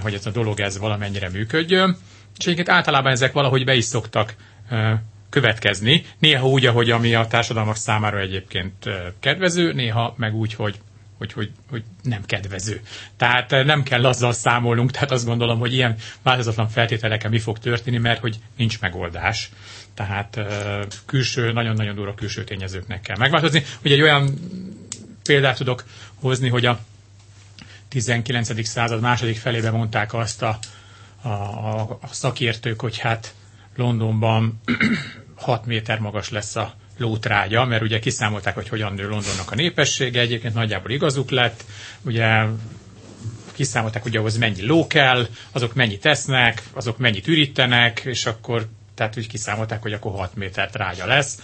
hogy 0.02 0.14
ez 0.14 0.26
a 0.26 0.30
dolog 0.30 0.60
ez 0.60 0.78
valamennyire 0.78 1.28
működjön, 1.28 1.96
és 2.38 2.44
egyébként 2.44 2.68
általában 2.68 3.12
ezek 3.12 3.32
valahogy 3.32 3.64
be 3.64 3.74
is 3.74 3.84
szoktak 3.84 4.34
eh, 4.68 4.98
következni, 5.30 6.04
néha 6.18 6.48
úgy, 6.48 6.66
ahogy 6.66 6.90
ami 6.90 7.14
a 7.14 7.26
társadalmak 7.26 7.76
számára 7.76 8.18
egyébként 8.20 8.86
eh, 8.86 8.94
kedvező, 9.20 9.72
néha 9.72 10.14
meg 10.16 10.34
úgy, 10.34 10.54
hogy 10.54 10.78
hogy, 11.18 11.32
hogy, 11.32 11.50
hogy 11.70 11.82
nem 12.02 12.24
kedvező. 12.26 12.80
Tehát 13.16 13.50
nem 13.50 13.82
kell 13.82 14.04
azzal 14.06 14.32
számolnunk, 14.32 14.90
tehát 14.90 15.10
azt 15.10 15.24
gondolom, 15.26 15.58
hogy 15.58 15.72
ilyen 15.72 15.96
változatlan 16.22 16.68
feltételekkel 16.68 17.30
mi 17.30 17.38
fog 17.38 17.58
történni, 17.58 17.98
mert 17.98 18.20
hogy 18.20 18.38
nincs 18.56 18.80
megoldás. 18.80 19.50
Tehát 19.94 20.38
külső, 21.06 21.52
nagyon-nagyon 21.52 21.94
durva 21.94 22.14
külső 22.14 22.44
tényezőknek 22.44 23.00
kell 23.00 23.16
megváltozni. 23.18 23.62
Ugye 23.84 23.94
egy 23.94 24.02
olyan 24.02 24.30
példát 25.22 25.56
tudok 25.56 25.84
hozni, 26.14 26.48
hogy 26.48 26.66
a 26.66 26.78
19. 27.92 28.66
század 28.66 29.00
második 29.00 29.36
felébe 29.36 29.70
mondták 29.70 30.14
azt 30.14 30.42
a, 30.42 30.58
a, 31.22 31.28
a 32.02 32.06
szakértők, 32.10 32.80
hogy 32.80 32.98
hát 32.98 33.34
Londonban 33.76 34.60
6 35.36 35.66
méter 35.66 35.98
magas 35.98 36.30
lesz 36.30 36.56
a 36.56 36.74
lótrágya, 36.98 37.64
mert 37.64 37.82
ugye 37.82 37.98
kiszámolták, 37.98 38.54
hogy 38.54 38.68
hogyan 38.68 38.92
nő 38.94 39.08
Londonnak 39.08 39.50
a 39.50 39.54
népessége, 39.54 40.20
egyébként 40.20 40.54
nagyjából 40.54 40.90
igazuk 40.90 41.30
lett, 41.30 41.64
ugye 42.02 42.42
kiszámolták, 43.52 44.02
hogy 44.02 44.16
ahhoz 44.16 44.36
mennyi 44.36 44.66
ló 44.66 44.86
kell, 44.86 45.26
azok 45.50 45.74
mennyit 45.74 46.00
tesznek, 46.00 46.62
azok 46.72 46.98
mennyit 46.98 47.26
ürítenek, 47.26 48.00
és 48.04 48.26
akkor 48.26 48.68
tehát 49.02 49.16
úgy 49.18 49.28
kiszámolták, 49.28 49.82
hogy 49.82 49.92
akkor 49.92 50.12
6 50.12 50.34
méter 50.34 50.70
trágya 50.70 51.06
lesz 51.06 51.38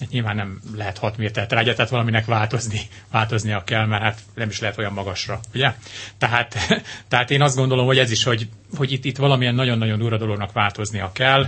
hát 0.00 0.10
nyilván 0.10 0.36
nem 0.36 0.60
lehet 0.76 0.98
6 0.98 1.16
métert 1.16 1.52
rágya, 1.52 1.74
tehát 1.74 1.90
valaminek 1.90 2.24
változni, 2.24 2.80
változnia 3.10 3.64
kell, 3.64 3.86
mert 3.86 4.02
hát 4.02 4.20
nem 4.34 4.48
is 4.48 4.60
lehet 4.60 4.78
olyan 4.78 4.92
magasra, 4.92 5.40
ugye? 5.54 5.72
Tehát, 6.18 6.56
tehát 7.08 7.30
én 7.30 7.42
azt 7.42 7.56
gondolom, 7.56 7.86
hogy 7.86 7.98
ez 7.98 8.10
is, 8.10 8.24
hogy, 8.24 8.48
hogy 8.76 8.92
itt, 8.92 9.04
itt 9.04 9.16
valamilyen 9.16 9.54
nagyon-nagyon 9.54 9.98
durva 9.98 10.16
dolognak 10.16 10.52
változnia 10.52 11.10
kell, 11.12 11.46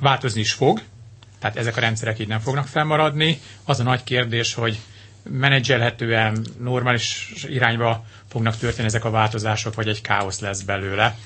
változni 0.00 0.40
is 0.40 0.52
fog, 0.52 0.80
tehát 1.38 1.56
ezek 1.56 1.76
a 1.76 1.80
rendszerek 1.80 2.18
így 2.18 2.28
nem 2.28 2.40
fognak 2.40 2.66
fennmaradni. 2.66 3.38
Az 3.64 3.80
a 3.80 3.82
nagy 3.82 4.04
kérdés, 4.04 4.54
hogy 4.54 4.78
menedzselhetően, 5.22 6.46
normális 6.58 7.32
irányba 7.48 8.04
fognak 8.28 8.56
történni 8.56 8.86
ezek 8.86 9.04
a 9.04 9.10
változások, 9.10 9.74
vagy 9.74 9.88
egy 9.88 10.00
káosz 10.00 10.40
lesz 10.40 10.62
belőle. 10.62 11.16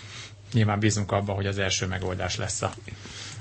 Nyilván 0.52 0.78
bízunk 0.78 1.12
abban, 1.12 1.34
hogy 1.36 1.46
az 1.46 1.58
első 1.58 1.86
megoldás 1.86 2.36
lesz 2.36 2.62
a 2.62 2.72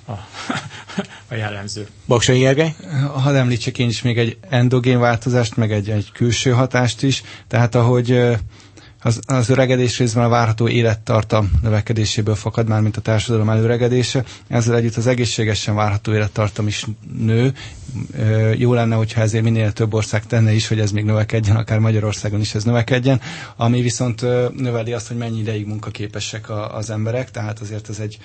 a, 0.08 0.12
a 1.32 1.36
jellemző. 1.36 1.88
Baksai 2.08 2.40
Gergely? 2.40 2.76
Hadd 3.14 3.36
említsek 3.36 3.78
én 3.78 3.90
is 3.90 4.02
még 4.02 4.18
egy 4.18 4.38
endogén 4.50 5.00
változást, 5.00 5.56
meg 5.56 5.72
egy, 5.72 5.90
egy 5.90 6.12
külső 6.12 6.52
hatást 6.52 7.04
is. 7.04 7.24
Tehát 7.48 7.76
ahogy 7.76 8.38
az, 9.06 9.20
az 9.26 9.50
öregedés 9.50 9.98
részben 9.98 10.24
a 10.24 10.30
várható 10.30 10.68
élettartam 10.68 11.52
növekedéséből 11.62 12.36
fakad, 12.36 12.68
már 12.68 12.82
mint 12.82 12.98
a 12.98 13.02
társadalom 13.02 13.50
előregedése. 13.50 14.24
Ezzel 14.48 14.76
együtt 14.76 14.96
az 14.96 15.08
egészségesen 15.08 15.76
várható 15.76 16.14
élettartam 16.14 16.68
is 16.68 16.86
nő. 17.18 17.54
Jó 18.58 18.74
lenne, 18.74 18.96
hogyha 18.96 19.22
ezért 19.22 19.44
minél 19.44 19.72
több 19.72 19.94
ország 19.94 20.26
tenne 20.26 20.54
is, 20.54 20.68
hogy 20.68 20.80
ez 20.80 20.92
még 20.92 21.04
növekedjen, 21.04 21.56
akár 21.56 21.80
Magyarországon 21.80 22.40
is 22.40 22.56
ez 22.56 22.64
növekedjen, 22.64 23.22
ami 23.56 23.82
viszont 23.82 24.22
növeli 24.58 24.94
azt, 24.94 25.08
hogy 25.08 25.18
mennyi 25.18 25.40
ideig 25.40 25.66
munkaképesek 25.66 26.50
az 26.50 26.90
emberek, 26.90 27.32
tehát 27.32 27.60
azért 27.60 27.90
ez 27.90 28.00
egy 28.00 28.18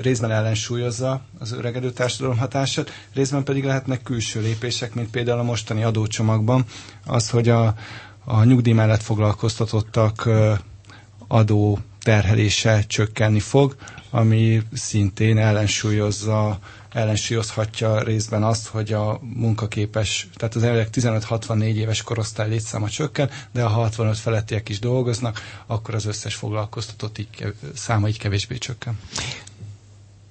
részben 0.00 0.30
ellensúlyozza 0.30 1.20
az 1.38 1.52
öregedő 1.52 1.90
társadalom 1.92 2.38
hatását, 2.38 2.90
részben 3.14 3.44
pedig 3.44 3.64
lehetnek 3.64 4.02
külső 4.02 4.40
lépések, 4.40 4.94
mint 4.94 5.10
például 5.10 5.38
a 5.38 5.42
mostani 5.42 5.82
adócsomagban, 5.82 6.64
az, 7.06 7.30
hogy 7.30 7.48
a, 7.48 7.74
a 8.24 8.44
nyugdíj 8.44 8.72
mellett 8.72 9.02
foglalkoztatottak 9.02 10.28
adó 11.28 11.78
terhelése 12.02 12.82
csökkenni 12.86 13.40
fog, 13.40 13.76
ami 14.10 14.62
szintén 14.72 15.38
ellensúlyozza, 15.38 16.58
ellensúlyozhatja 16.94 18.02
részben 18.02 18.42
azt, 18.42 18.66
hogy 18.66 18.92
a 18.92 19.18
munkaképes, 19.22 20.28
tehát 20.34 20.54
az 20.54 20.62
elvileg 20.62 20.88
15-64 20.92 21.62
éves 21.62 22.02
korosztály 22.02 22.48
létszáma 22.48 22.88
csökken, 22.88 23.30
de 23.52 23.62
a 23.64 23.68
65 23.68 24.16
felettiek 24.18 24.68
is 24.68 24.78
dolgoznak, 24.78 25.40
akkor 25.66 25.94
az 25.94 26.04
összes 26.04 26.34
foglalkoztatott 26.34 27.18
így, 27.18 27.54
száma 27.74 28.08
így 28.08 28.18
kevésbé 28.18 28.58
csökken. 28.58 28.98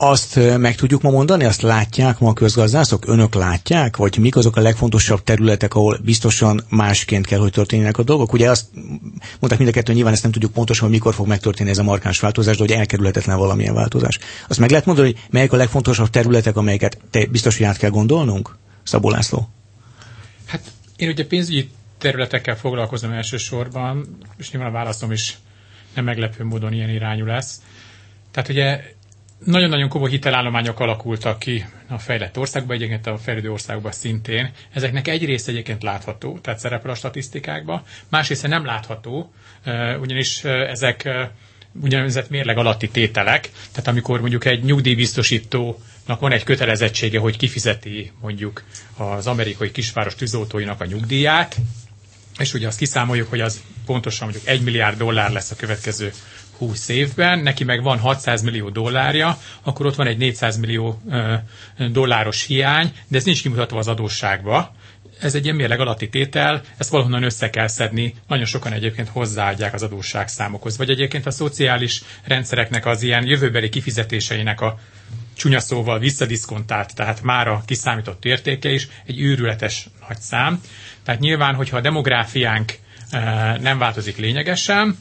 Azt 0.06 0.58
meg 0.58 0.76
tudjuk 0.76 1.02
ma 1.02 1.10
mondani, 1.10 1.44
azt 1.44 1.62
látják 1.62 2.20
ma 2.20 2.30
a 2.30 2.34
közgazdászok, 2.34 3.08
önök 3.08 3.34
látják, 3.34 3.98
vagy 3.98 4.18
mik 4.18 4.36
azok 4.36 4.56
a 4.56 4.62
legfontosabb 4.62 5.24
területek, 5.24 5.74
ahol 5.76 6.00
biztosan 6.04 6.64
másként 6.70 7.26
kell, 7.26 7.40
hogy 7.40 7.52
történjenek 7.52 7.98
a 7.98 8.04
dolgok? 8.04 8.34
Ugye 8.34 8.50
azt 8.50 8.66
mondták 9.40 9.58
mind 9.58 9.70
a 9.70 9.72
kettő, 9.72 9.94
nyilván 9.94 10.14
ezt 10.14 10.24
nem 10.24 10.32
tudjuk 10.32 10.52
pontosan, 10.52 10.84
hogy 10.84 10.94
mikor 10.94 11.14
fog 11.14 11.28
megtörténni 11.28 11.70
ez 11.72 11.78
a 11.78 11.84
markáns 11.84 12.20
változás, 12.20 12.58
de 12.58 12.64
hogy 12.64 12.72
elkerülhetetlen 12.72 13.38
valamilyen 13.38 13.74
változás. 13.74 14.20
Azt 14.48 14.60
meg 14.60 14.70
lehet 14.70 14.86
mondani, 14.86 15.12
hogy 15.12 15.22
melyek 15.30 15.54
a 15.54 15.58
legfontosabb 15.58 16.10
területek, 16.10 16.56
amelyeket 16.56 16.98
te 17.12 17.26
biztos, 17.26 17.58
hogy 17.58 17.66
át 17.66 17.78
kell 17.78 17.90
gondolnunk? 17.90 18.58
Szabó 18.84 19.10
László. 19.10 19.50
Hát 20.46 20.62
én 20.96 21.10
ugye 21.10 21.26
pénzügyi 21.28 21.70
területekkel 21.98 22.56
foglalkozom 22.58 23.12
elsősorban, 23.12 24.18
és 24.38 24.52
nyilván 24.52 24.70
a 24.70 24.74
válaszom 24.74 25.12
is 25.12 25.38
nem 25.96 26.04
meglepő 26.04 26.44
módon 26.44 26.74
ilyen 26.74 26.90
irányú 26.90 27.26
lesz. 27.26 27.62
Tehát 28.32 28.50
ugye 28.50 28.82
nagyon-nagyon 29.46 29.90
komoly 29.90 30.10
hitelállományok 30.10 30.80
alakultak 30.80 31.40
ki 31.40 31.66
a 31.90 31.98
fejlett 31.98 32.38
országban, 32.38 32.76
egyébként 32.76 33.08
a 33.08 33.18
fejlődő 33.18 33.52
országban 33.52 33.92
szintén. 33.92 34.52
Ezeknek 34.74 35.08
egy 35.08 35.26
része 35.26 35.52
egyébként 35.52 35.84
látható, 35.84 36.40
tehát 36.42 36.60
szerepel 36.60 36.92
a 36.92 36.96
statisztikákban, 36.96 37.82
más 38.10 38.28
része 38.28 38.48
nem 38.48 38.66
látható, 38.66 39.34
ugyanis 40.02 40.44
ezek 40.44 41.10
úgynevezett 41.82 42.30
mérleg 42.30 42.58
alatti 42.58 42.90
tételek, 42.90 43.50
tehát 43.72 43.88
amikor 43.88 44.20
mondjuk 44.20 44.46
egy 44.46 44.64
nyugdíjbiztosítónak 44.64 46.20
van 46.20 46.32
egy 46.32 46.44
kötelezettsége, 46.44 47.20
hogy 47.20 47.38
kifizeti 47.38 48.12
mondjuk 48.22 48.64
az 48.98 49.28
amerikai 49.28 49.72
kisváros 49.72 50.16
tűzoltóinak 50.16 50.82
a 50.82 50.86
nyugdíját, 50.86 51.56
és 52.40 52.54
ugye 52.54 52.68
azt 52.68 52.78
kiszámoljuk, 52.78 53.30
hogy 53.30 53.42
az 53.42 53.62
pontosan 53.86 54.28
mondjuk 54.28 54.48
egy 54.48 54.62
milliárd 54.62 54.98
dollár 54.98 55.32
lesz 55.32 55.52
a 55.52 55.56
következő 55.56 56.12
20 56.68 56.90
évben, 56.90 57.40
neki 57.40 57.64
meg 57.64 57.84
van 57.84 58.00
600 58.00 58.42
millió 58.42 58.70
dollárja, 58.70 59.38
akkor 59.62 59.86
ott 59.86 59.96
van 59.96 60.08
egy 60.08 60.18
400 60.18 60.58
millió 60.58 61.02
dolláros 61.92 62.44
hiány, 62.46 62.92
de 63.08 63.18
ez 63.18 63.24
nincs 63.24 63.42
kimutatva 63.42 63.78
az 63.78 63.88
adósságba. 63.88 64.76
Ez 65.20 65.36
egy 65.36 65.44
ilyen 65.44 65.56
mérleg 65.56 65.80
alatti 65.80 66.10
tétel, 66.10 66.62
ezt 66.78 66.90
valahonnan 66.90 67.24
össze 67.24 67.50
kell 67.50 67.68
szedni. 67.68 68.14
Nagyon 68.28 68.46
sokan 68.46 68.74
egyébként 68.74 69.08
hozzáadják 69.08 69.74
az 69.74 69.84
adósságszámokhoz. 69.84 70.78
Vagy 70.78 70.90
egyébként 70.90 71.26
a 71.26 71.32
szociális 71.32 72.02
rendszereknek 72.24 72.86
az 72.86 73.02
ilyen 73.02 73.26
jövőbeli 73.28 73.70
kifizetéseinek 73.70 74.62
a 74.62 74.80
csúnya 75.36 75.60
szóval 75.60 76.00
visszadiszkontált, 76.00 76.96
tehát 76.96 77.22
már 77.22 77.48
a 77.48 77.64
kiszámított 77.66 78.26
értéke 78.26 78.70
is 78.72 78.88
egy 79.06 79.22
őrületes 79.22 79.88
nagy 80.08 80.20
szám. 80.20 80.62
Tehát 81.04 81.22
nyilván, 81.22 81.56
hogyha 81.56 81.78
a 81.78 81.82
demográfiánk 81.82 82.74
nem 83.62 83.78
változik 83.78 84.18
lényegesen, 84.18 84.98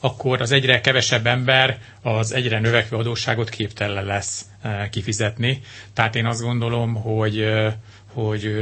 akkor 0.00 0.40
az 0.40 0.52
egyre 0.52 0.80
kevesebb 0.80 1.26
ember 1.26 1.78
az 2.02 2.32
egyre 2.32 2.58
növekvő 2.60 2.96
adósságot 2.96 3.48
képtelen 3.48 4.04
lesz 4.04 4.44
kifizetni. 4.90 5.60
Tehát 5.94 6.14
én 6.16 6.26
azt 6.26 6.40
gondolom, 6.42 6.94
hogy 6.94 7.44
hogy, 8.12 8.54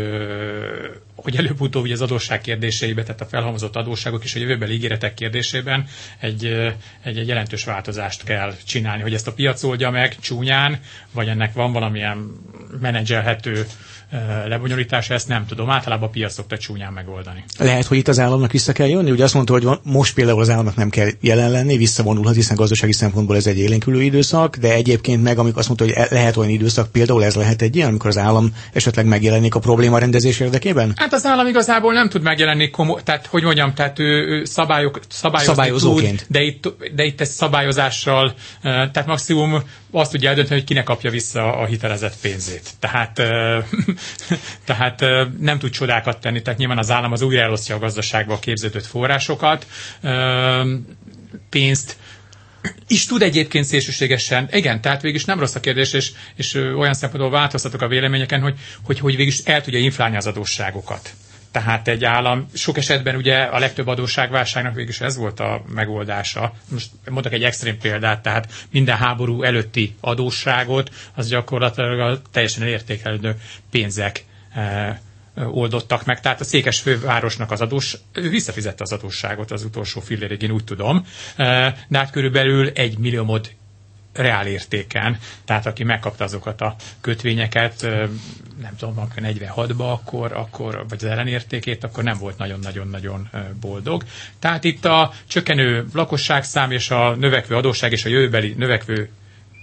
hogy 1.14 1.36
előbb-utóbb 1.36 1.84
az 1.90 2.00
adósság 2.00 2.40
kérdéseibe, 2.40 3.02
tehát 3.02 3.20
a 3.20 3.24
felhalmozott 3.26 3.76
adósságok 3.76 4.24
és 4.24 4.34
a 4.34 4.38
jövőbeli 4.38 4.72
ígéretek 4.74 5.14
kérdésében 5.14 5.86
egy, 6.18 6.44
egy, 7.02 7.18
egy 7.18 7.26
jelentős 7.28 7.64
változást 7.64 8.24
kell 8.24 8.54
csinálni, 8.66 9.02
hogy 9.02 9.14
ezt 9.14 9.26
a 9.26 9.32
piac 9.32 9.62
oldja 9.62 9.90
meg 9.90 10.16
csúnyán, 10.20 10.80
vagy 11.12 11.28
ennek 11.28 11.52
van 11.52 11.72
valamilyen 11.72 12.30
menedzselhető 12.80 13.66
lebonyolítása, 14.46 15.14
ezt 15.14 15.28
nem 15.28 15.46
tudom. 15.46 15.70
Általában 15.70 16.08
a 16.08 16.10
piac 16.10 16.32
szokta 16.32 16.58
csúnyán 16.58 16.92
megoldani. 16.92 17.44
Lehet, 17.58 17.84
hogy 17.84 17.96
itt 17.96 18.08
az 18.08 18.18
államnak 18.18 18.52
vissza 18.52 18.72
kell 18.72 18.86
jönni? 18.88 19.10
Ugye 19.10 19.24
azt 19.24 19.34
mondta, 19.34 19.52
hogy 19.52 19.62
van, 19.62 19.80
most 19.82 20.14
például 20.14 20.40
az 20.40 20.50
államnak 20.50 20.74
nem 20.76 20.90
kell 20.90 21.08
jelen 21.20 21.50
lenni, 21.50 21.76
visszavonulhat, 21.76 22.34
hiszen 22.34 22.56
gazdasági 22.56 22.92
szempontból 22.92 23.36
ez 23.36 23.46
egy 23.46 23.58
élénkülő 23.58 24.02
időszak, 24.02 24.56
de 24.56 24.72
egyébként 24.72 25.22
meg, 25.22 25.38
amikor 25.38 25.58
azt 25.58 25.66
mondta, 25.68 25.84
hogy 25.84 25.94
e- 25.96 26.14
lehet 26.14 26.36
olyan 26.36 26.50
időszak, 26.50 26.92
például 26.92 27.24
ez 27.24 27.34
lehet 27.34 27.62
egy 27.62 27.76
ilyen, 27.76 27.88
amikor 27.88 28.08
az 28.08 28.18
állam 28.18 28.52
esetleg 28.72 29.06
megjelenik 29.06 29.54
a 29.54 29.58
probléma 29.58 29.98
rendezés 29.98 30.40
érdekében? 30.40 30.92
Hát 30.96 31.12
az 31.12 31.24
állam 31.26 31.46
igazából 31.46 31.92
nem 31.92 32.08
tud 32.08 32.22
megjelenni, 32.22 32.70
komo- 32.70 33.02
tehát 33.02 33.26
hogy 33.26 33.42
mondjam, 33.42 33.74
tehát 33.74 33.98
ő, 33.98 34.04
ő 34.04 34.44
szabályok, 34.44 35.00
szabályozóként. 35.08 36.18
Tud, 36.18 36.26
de 36.28 36.42
itt, 36.42 36.74
de 36.94 37.04
itt 37.04 37.20
ez 37.20 37.28
szabályozással, 37.28 38.34
tehát 38.62 39.06
maximum 39.06 39.62
azt 39.90 40.10
tudja 40.10 40.28
eldönteni, 40.28 40.58
hogy 40.58 40.68
kinek 40.68 40.84
kapja 40.84 41.10
vissza 41.10 41.56
a 41.56 41.66
hitelezett 41.66 42.16
pénzét. 42.20 42.70
Tehát 42.78 43.12
tehát 44.68 45.00
nem 45.40 45.58
tud 45.58 45.70
csodákat 45.70 46.20
tenni, 46.20 46.42
tehát 46.42 46.58
nyilván 46.58 46.78
az 46.78 46.90
állam 46.90 47.12
az 47.12 47.22
újra 47.22 47.40
elosztja 47.42 47.74
a 47.74 47.78
gazdaságba 47.78 48.34
a 48.34 48.38
képződött 48.38 48.86
forrásokat, 48.86 49.66
pénzt, 51.48 51.96
is 52.86 53.06
tud 53.06 53.22
egyébként 53.22 53.64
szélsőségesen, 53.64 54.48
igen, 54.52 54.80
tehát 54.80 55.02
végül 55.02 55.18
is 55.18 55.24
nem 55.24 55.38
rossz 55.38 55.54
a 55.54 55.60
kérdés, 55.60 55.92
és, 55.92 56.12
és 56.34 56.54
olyan 56.54 56.94
szempontból 56.94 57.30
változtatok 57.30 57.82
a 57.82 57.88
véleményeken, 57.88 58.40
hogy, 58.40 58.54
hogy, 58.82 58.98
hogy 58.98 59.16
végül 59.16 59.32
is 59.32 59.38
el 59.38 59.62
tudja 59.62 59.78
inflálni 59.80 60.16
az 60.16 60.26
adósságokat. 60.26 61.12
Tehát 61.50 61.88
egy 61.88 62.04
állam, 62.04 62.48
sok 62.54 62.76
esetben 62.76 63.16
ugye 63.16 63.36
a 63.42 63.58
legtöbb 63.58 63.86
adósságválságnak 63.86 64.74
végül 64.74 64.90
is 64.90 65.00
ez 65.00 65.16
volt 65.16 65.40
a 65.40 65.62
megoldása. 65.74 66.52
Most 66.68 66.90
mondok 67.10 67.32
egy 67.32 67.44
extrém 67.44 67.78
példát, 67.78 68.22
tehát 68.22 68.52
minden 68.70 68.96
háború 68.96 69.42
előtti 69.42 69.94
adósságot, 70.00 70.90
az 71.14 71.28
gyakorlatilag 71.28 72.00
a 72.00 72.20
teljesen 72.32 72.66
értékelődő 72.66 73.36
pénzek 73.70 74.24
e, 74.54 75.00
oldottak 75.34 76.04
meg. 76.04 76.20
Tehát 76.20 76.40
a 76.40 76.44
székes 76.44 76.80
fővárosnak 76.80 77.50
az 77.50 77.60
adós, 77.60 77.96
ő 78.12 78.28
visszafizette 78.28 78.82
az 78.82 78.92
adósságot 78.92 79.50
az 79.50 79.64
utolsó 79.64 80.00
fillérig, 80.00 80.42
én 80.42 80.50
úgy 80.50 80.64
tudom, 80.64 81.06
e, 81.36 81.76
de 81.88 81.98
hát 81.98 82.10
körülbelül 82.10 82.68
egy 82.74 82.98
milliómod 82.98 83.50
reál 84.18 84.46
értéken, 84.46 85.18
tehát 85.44 85.66
aki 85.66 85.84
megkapta 85.84 86.24
azokat 86.24 86.60
a 86.60 86.74
kötvényeket, 87.00 87.82
nem 88.60 88.76
tudom, 88.78 88.98
akkor 88.98 89.22
46-ba, 89.22 89.92
akkor, 89.92 90.32
akkor, 90.32 90.84
vagy 90.88 91.04
az 91.04 91.10
ellenértékét, 91.10 91.84
akkor 91.84 92.04
nem 92.04 92.18
volt 92.18 92.38
nagyon-nagyon-nagyon 92.38 93.28
boldog. 93.60 94.04
Tehát 94.38 94.64
itt 94.64 94.84
a 94.84 95.12
csökkenő 95.26 95.86
lakosságszám 95.94 96.70
és 96.70 96.90
a 96.90 97.14
növekvő 97.14 97.56
adósság 97.56 97.92
és 97.92 98.04
a 98.04 98.08
jövőbeli 98.08 98.54
növekvő 98.58 99.10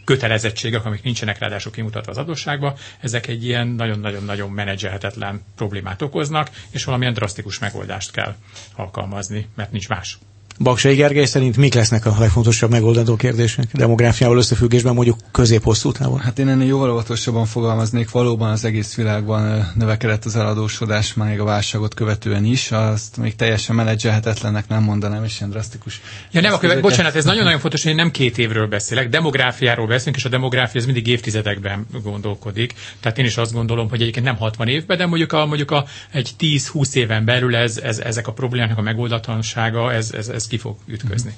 kötelezettségek, 0.06 0.86
amik 0.86 1.04
nincsenek 1.04 1.38
ráadásul 1.40 1.72
kimutatva 1.72 2.12
az 2.12 2.18
adósságba, 2.18 2.78
ezek 3.00 3.28
egy 3.28 3.46
ilyen 3.46 3.68
nagyon-nagyon-nagyon 3.68 4.52
menedzselhetetlen 4.52 5.42
problémát 5.56 6.02
okoznak, 6.02 6.50
és 6.70 6.84
valamilyen 6.84 7.14
drasztikus 7.14 7.60
megoldást 7.60 8.12
kell 8.12 8.36
alkalmazni, 8.76 9.48
mert 9.56 9.72
nincs 9.72 9.90
más. 9.90 10.18
Baksai 10.60 10.96
Gergely 10.96 11.26
szerint 11.26 11.58
mik 11.58 11.74
lesznek 11.74 12.06
a 12.06 12.16
legfontosabb 12.20 12.70
megoldandó 12.70 13.16
kérdések 13.16 13.66
demográfiával 13.74 14.38
összefüggésben 14.38 14.94
mondjuk 14.94 15.18
közép-hosszú 15.32 15.92
távon? 15.92 16.20
Hát 16.20 16.40
én 16.40 16.48
ennél 16.48 16.68
jóval 16.68 16.92
óvatosabban 16.92 17.46
fogalmaznék. 17.46 18.12
Valóban 18.12 18.50
az 18.52 18.66
egész 18.66 18.96
világban 18.96 19.72
növekedett 19.76 20.26
az 20.26 20.36
eladósodás 20.36 21.14
még 21.14 21.40
a 21.40 21.44
válságot 21.44 21.94
követően 21.94 22.46
is. 22.46 22.72
Azt 22.72 23.18
még 23.18 23.36
teljesen 23.36 23.76
menedzselhetetlennek 23.76 24.68
nem 24.68 24.84
mondanám, 24.84 25.24
és 25.24 25.38
ilyen 25.40 25.50
drasztikus. 25.52 26.02
Ja 26.32 26.42
nem, 26.42 26.54
akkor, 26.54 26.82
bocsánat, 26.82 27.16
ez 27.16 27.26
nagyon-nagyon 27.26 27.60
fontos, 27.60 27.82
hogy 27.82 27.92
én 27.92 27.98
nem 27.98 28.12
két 28.12 28.38
évről 28.38 28.68
beszélek, 28.68 29.10
demográfiáról 29.10 29.88
beszélünk, 29.88 30.16
és 30.18 30.26
a 30.26 30.30
demográfia 30.30 30.80
ez 30.80 30.86
mindig 30.86 31.08
évtizedekben 31.08 31.86
gondolkodik. 32.04 32.74
Tehát 33.00 33.18
én 33.18 33.26
is 33.26 33.38
azt 33.38 33.54
gondolom, 33.54 33.90
hogy 33.90 34.02
egyébként 34.02 34.26
nem 34.26 34.36
60 34.36 34.68
évben, 34.68 34.98
de 34.98 35.06
mondjuk 35.06 35.34
a, 35.34 35.46
mondjuk 35.46 35.72
a 35.72 35.86
egy 36.12 36.30
10-20 36.40 36.94
éven 36.94 37.26
belül 37.26 37.56
ez, 37.56 37.78
ez, 37.78 38.00
ezek 38.00 38.28
a 38.28 38.32
problémáknak 38.34 38.78
a 38.78 38.82
megoldatlansága, 38.82 39.94
ez, 39.94 40.12
ez, 40.12 40.28
ez 40.28 40.45
ez 40.46 40.52
ki 40.52 40.58
fog 40.58 40.78
ütközni. 40.86 41.34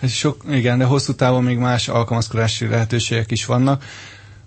Ez 0.00 0.10
sok, 0.10 0.44
igen, 0.50 0.78
de 0.78 0.84
hosszú 0.84 1.14
távon 1.14 1.42
még 1.44 1.58
más 1.58 1.88
alkalmazkodási 1.88 2.66
lehetőségek 2.66 3.30
is 3.30 3.44
vannak. 3.44 3.84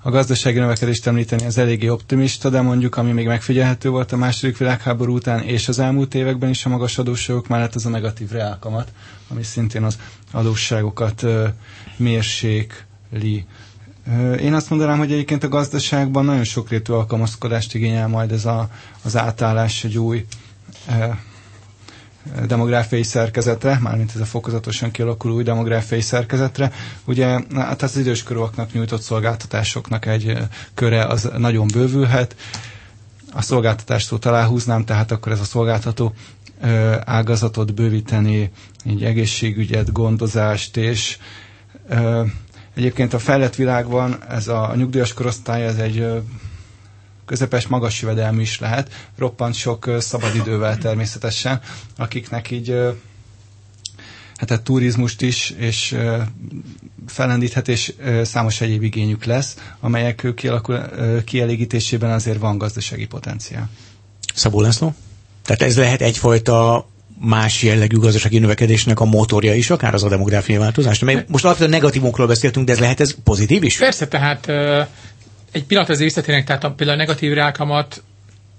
A 0.01 0.09
gazdasági 0.09 0.59
növekedést 0.59 1.07
említeni 1.07 1.45
az 1.45 1.57
eléggé 1.57 1.87
optimista, 1.87 2.49
de 2.49 2.61
mondjuk, 2.61 2.97
ami 2.97 3.11
még 3.11 3.27
megfigyelhető 3.27 3.89
volt 3.89 4.11
a 4.11 4.17
második 4.17 4.57
világháború 4.57 5.13
után 5.15 5.41
és 5.43 5.67
az 5.67 5.79
elmúlt 5.79 6.15
években 6.15 6.49
is 6.49 6.65
a 6.65 6.69
magas 6.69 6.97
adósságok 6.97 7.47
mellett, 7.47 7.75
az 7.75 7.85
a 7.85 7.89
negatív 7.89 8.29
reálkamat, 8.31 8.91
ami 9.27 9.43
szintén 9.43 9.83
az 9.83 9.97
adósságokat 10.31 11.23
mérsékli. 11.97 13.45
Én 14.39 14.53
azt 14.53 14.69
mondanám, 14.69 14.97
hogy 14.97 15.11
egyébként 15.11 15.43
a 15.43 15.47
gazdaságban 15.49 16.25
nagyon 16.25 16.43
sokrétű 16.43 16.93
alkalmazkodást 16.93 17.75
igényel 17.75 18.07
majd 18.07 18.31
ez 18.31 18.45
a, 18.45 18.69
az 19.03 19.17
átállás 19.17 19.83
egy 19.83 19.97
új 19.97 20.25
demográfiai 22.47 23.03
szerkezetre, 23.03 23.79
mármint 23.81 24.11
ez 24.15 24.21
a 24.21 24.25
fokozatosan 24.25 24.91
kialakuló 24.91 25.35
új 25.35 25.43
demográfiai 25.43 26.01
szerkezetre. 26.01 26.71
Ugye 27.05 27.39
hát 27.55 27.81
az 27.81 27.97
időskorúaknak 27.97 28.73
nyújtott 28.73 29.01
szolgáltatásoknak 29.01 30.05
egy 30.05 30.37
köre 30.73 31.05
az 31.05 31.29
nagyon 31.37 31.67
bővülhet. 31.73 32.35
A 33.33 33.41
szolgáltatást 33.41 34.07
szót 34.07 34.25
aláhúznám, 34.25 34.85
tehát 34.85 35.11
akkor 35.11 35.31
ez 35.31 35.39
a 35.39 35.43
szolgáltató 35.43 36.13
ágazatot 37.05 37.73
bővíteni, 37.73 38.51
így 38.85 39.03
egészségügyet, 39.03 39.91
gondozást, 39.91 40.77
és 40.77 41.17
egyébként 42.75 43.13
a 43.13 43.19
fejlett 43.19 43.55
világban 43.55 44.17
ez 44.29 44.47
a 44.47 44.73
nyugdíjas 44.75 45.13
korosztály, 45.13 45.65
ez 45.65 45.75
egy 45.77 46.07
közepes 47.25 47.67
magas 47.67 48.01
jövedelmű 48.01 48.41
is 48.41 48.59
lehet, 48.59 48.91
roppant 49.17 49.55
sok 49.55 49.89
szabadidővel 49.99 50.77
természetesen, 50.77 51.61
akiknek 51.97 52.51
így 52.51 52.75
hát 54.35 54.51
a 54.51 54.61
turizmust 54.61 55.21
is, 55.21 55.53
és 55.57 55.95
felendíthet, 57.07 57.67
és 57.67 57.93
számos 58.23 58.61
egyéb 58.61 58.83
igényük 58.83 59.23
lesz, 59.25 59.55
amelyek 59.79 60.27
kialakul, 60.35 60.81
kielégítésében 61.25 62.11
azért 62.11 62.39
van 62.39 62.57
gazdasági 62.57 63.05
potenciál. 63.05 63.69
Szabó 64.33 64.61
László? 64.61 64.95
Tehát 65.43 65.61
ez 65.61 65.77
lehet 65.77 66.01
egyfajta 66.01 66.85
más 67.19 67.63
jellegű 67.63 67.97
gazdasági 67.97 68.39
növekedésnek 68.39 68.99
a 68.99 69.05
motorja 69.05 69.53
is, 69.53 69.69
akár 69.69 69.93
az 69.93 70.03
a 70.03 70.09
demográfiai 70.09 70.57
változás. 70.57 70.99
Most 71.27 71.43
alapvetően 71.45 71.69
negatívokról 71.69 72.27
beszéltünk, 72.27 72.65
de 72.65 72.71
ez 72.71 72.79
lehet 72.79 72.99
ez 72.99 73.15
pozitív 73.23 73.63
is? 73.63 73.77
Persze, 73.77 74.07
tehát 74.07 74.47
egy 75.55 75.65
pillanat 75.65 75.89
azért 75.89 76.13
visszatérnek, 76.13 76.45
tehát 76.45 76.63
a, 76.63 76.71
például 76.71 76.97
a 76.99 77.01
negatív 77.01 77.33
reálkamat 77.33 78.03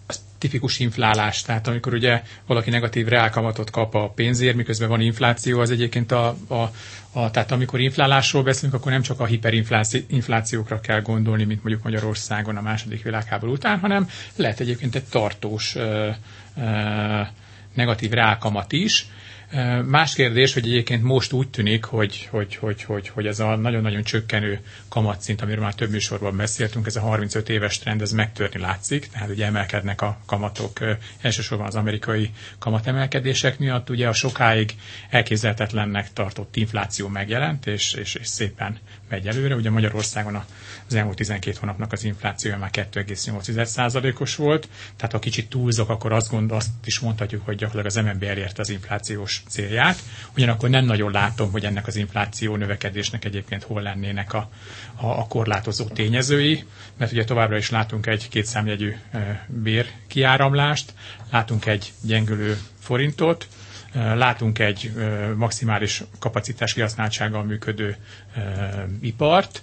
az 0.06 0.20
tipikus 0.38 0.78
inflálás, 0.78 1.42
tehát 1.42 1.66
amikor 1.66 1.94
ugye 1.94 2.22
valaki 2.46 2.70
negatív 2.70 3.06
reálkamatot 3.06 3.70
kap 3.70 3.94
a 3.94 4.09
pénzért, 4.09 4.56
miközben 4.56 4.88
van 4.88 5.00
infláció, 5.00 5.61
az 5.61 5.70
egyébként 5.70 6.12
a, 6.12 6.37
a, 6.48 6.70
a 7.12 7.30
tehát 7.30 7.52
amikor 7.52 7.80
inflálásról 7.80 8.42
beszélünk, 8.42 8.74
akkor 8.74 8.92
nem 8.92 9.02
csak 9.02 9.20
a 9.20 9.24
hiperinflációkra 9.24 10.80
kell 10.80 11.00
gondolni, 11.00 11.44
mint 11.44 11.62
mondjuk 11.62 11.85
Magyarországon 11.85 12.56
a 12.56 12.61
második 12.62 13.02
világháború 13.02 13.52
után, 13.52 13.78
hanem 13.78 14.09
lehet 14.37 14.61
egyébként 14.61 14.94
egy 14.94 15.04
tartós 15.04 15.74
ö, 15.74 16.09
ö, 16.56 17.20
negatív 17.74 18.11
reálkamat 18.11 18.72
is, 18.72 19.06
Más 19.85 20.14
kérdés, 20.14 20.54
hogy 20.54 20.66
egyébként 20.66 21.02
most 21.02 21.32
úgy 21.32 21.48
tűnik, 21.48 21.85
hogy, 21.85 22.28
hogy, 22.30 22.54
hogy, 22.56 22.82
hogy, 22.82 23.09
hogy 23.09 23.26
ez 23.26 23.40
a 23.40 23.56
nagyon-nagyon 23.56 24.02
csökkenő 24.02 24.61
kamatszint, 24.88 25.40
amiről 25.42 25.62
már 25.62 25.74
több 25.74 25.90
műsorban 25.90 26.37
beszéltünk, 26.37 26.87
ez 26.87 26.96
a 26.96 27.00
35 27.00 27.48
éves 27.48 27.78
trend, 27.78 28.02
ez 28.02 28.12
megtörni 28.12 28.61
látszik, 28.61 29.09
tehát 29.12 29.28
ugye 29.28 29.46
emelkednek 29.46 30.02
a 30.02 30.18
kamatok 30.26 30.78
elsősorban 31.20 31.66
az 31.66 31.74
amerikai 31.74 32.30
kamatemelkedések 32.59 33.59
miatt, 33.59 33.90
ugye 33.90 34.09
a 34.09 34.12
sokáig 34.12 34.74
elképzelhetetlennek 35.11 36.12
tartott 36.12 36.56
infláció 36.56 37.09
megjelent, 37.09 37.66
és, 37.66 37.92
és, 37.92 38.14
és 38.14 38.26
szépen 38.26 38.78
megy 39.09 39.27
előre. 39.27 39.55
Ugye 39.55 39.71
Magyarországon 39.71 40.45
az 40.88 40.95
elmúlt 40.95 41.16
12 41.16 41.57
hónapnak 41.61 41.92
az 41.92 42.05
inflációja 42.05 42.59
már 42.59 42.71
2,8%-os 42.73 44.37
volt, 44.37 44.69
tehát 44.97 45.12
ha 45.12 45.19
kicsit 45.19 45.49
túlzok, 45.49 45.88
akkor 45.88 46.12
azt, 46.12 46.31
gond, 46.31 46.53
azt 46.53 46.69
is 46.85 46.99
mondhatjuk, 46.99 47.45
hogy 47.45 47.57
gyakorlatilag 47.57 48.07
az 48.07 48.12
MNB 48.14 48.23
elérte 48.23 48.61
az 48.61 48.69
inflációs 48.71 49.42
célját. 49.49 49.99
Ugyanakkor 50.37 50.69
nem 50.71 50.85
nagyon 50.85 51.12
látom, 51.12 51.51
hogy 51.51 51.64
ennek 51.64 51.87
az 51.87 51.97
infláció 51.97 52.57
növekedésnek 52.57 53.25
egyébként 53.25 53.62
hol 53.62 53.83
lennének 53.83 54.33
a, 54.33 54.49
a, 54.95 55.07
a 55.07 55.27
korlátozó 55.29 55.85
tényezői, 55.85 56.64
mert 56.99 57.12
ugye 57.12 57.25
továbbra 57.25 57.57
is 57.57 57.71
látunk 57.71 58.07
egy 58.07 58.29
kétszámjegyű 58.29 58.95
bérkiáramlást, 59.47 60.95
látunk 61.31 61.66
egy 61.66 61.92
gyengülő 62.03 62.59
forintot, 62.81 63.47
látunk 63.96 64.59
egy 64.59 64.92
maximális 65.37 66.02
kapacitás 66.18 66.72
kihasználtsággal 66.74 67.42
működő 67.42 67.96
ipart, 69.00 69.62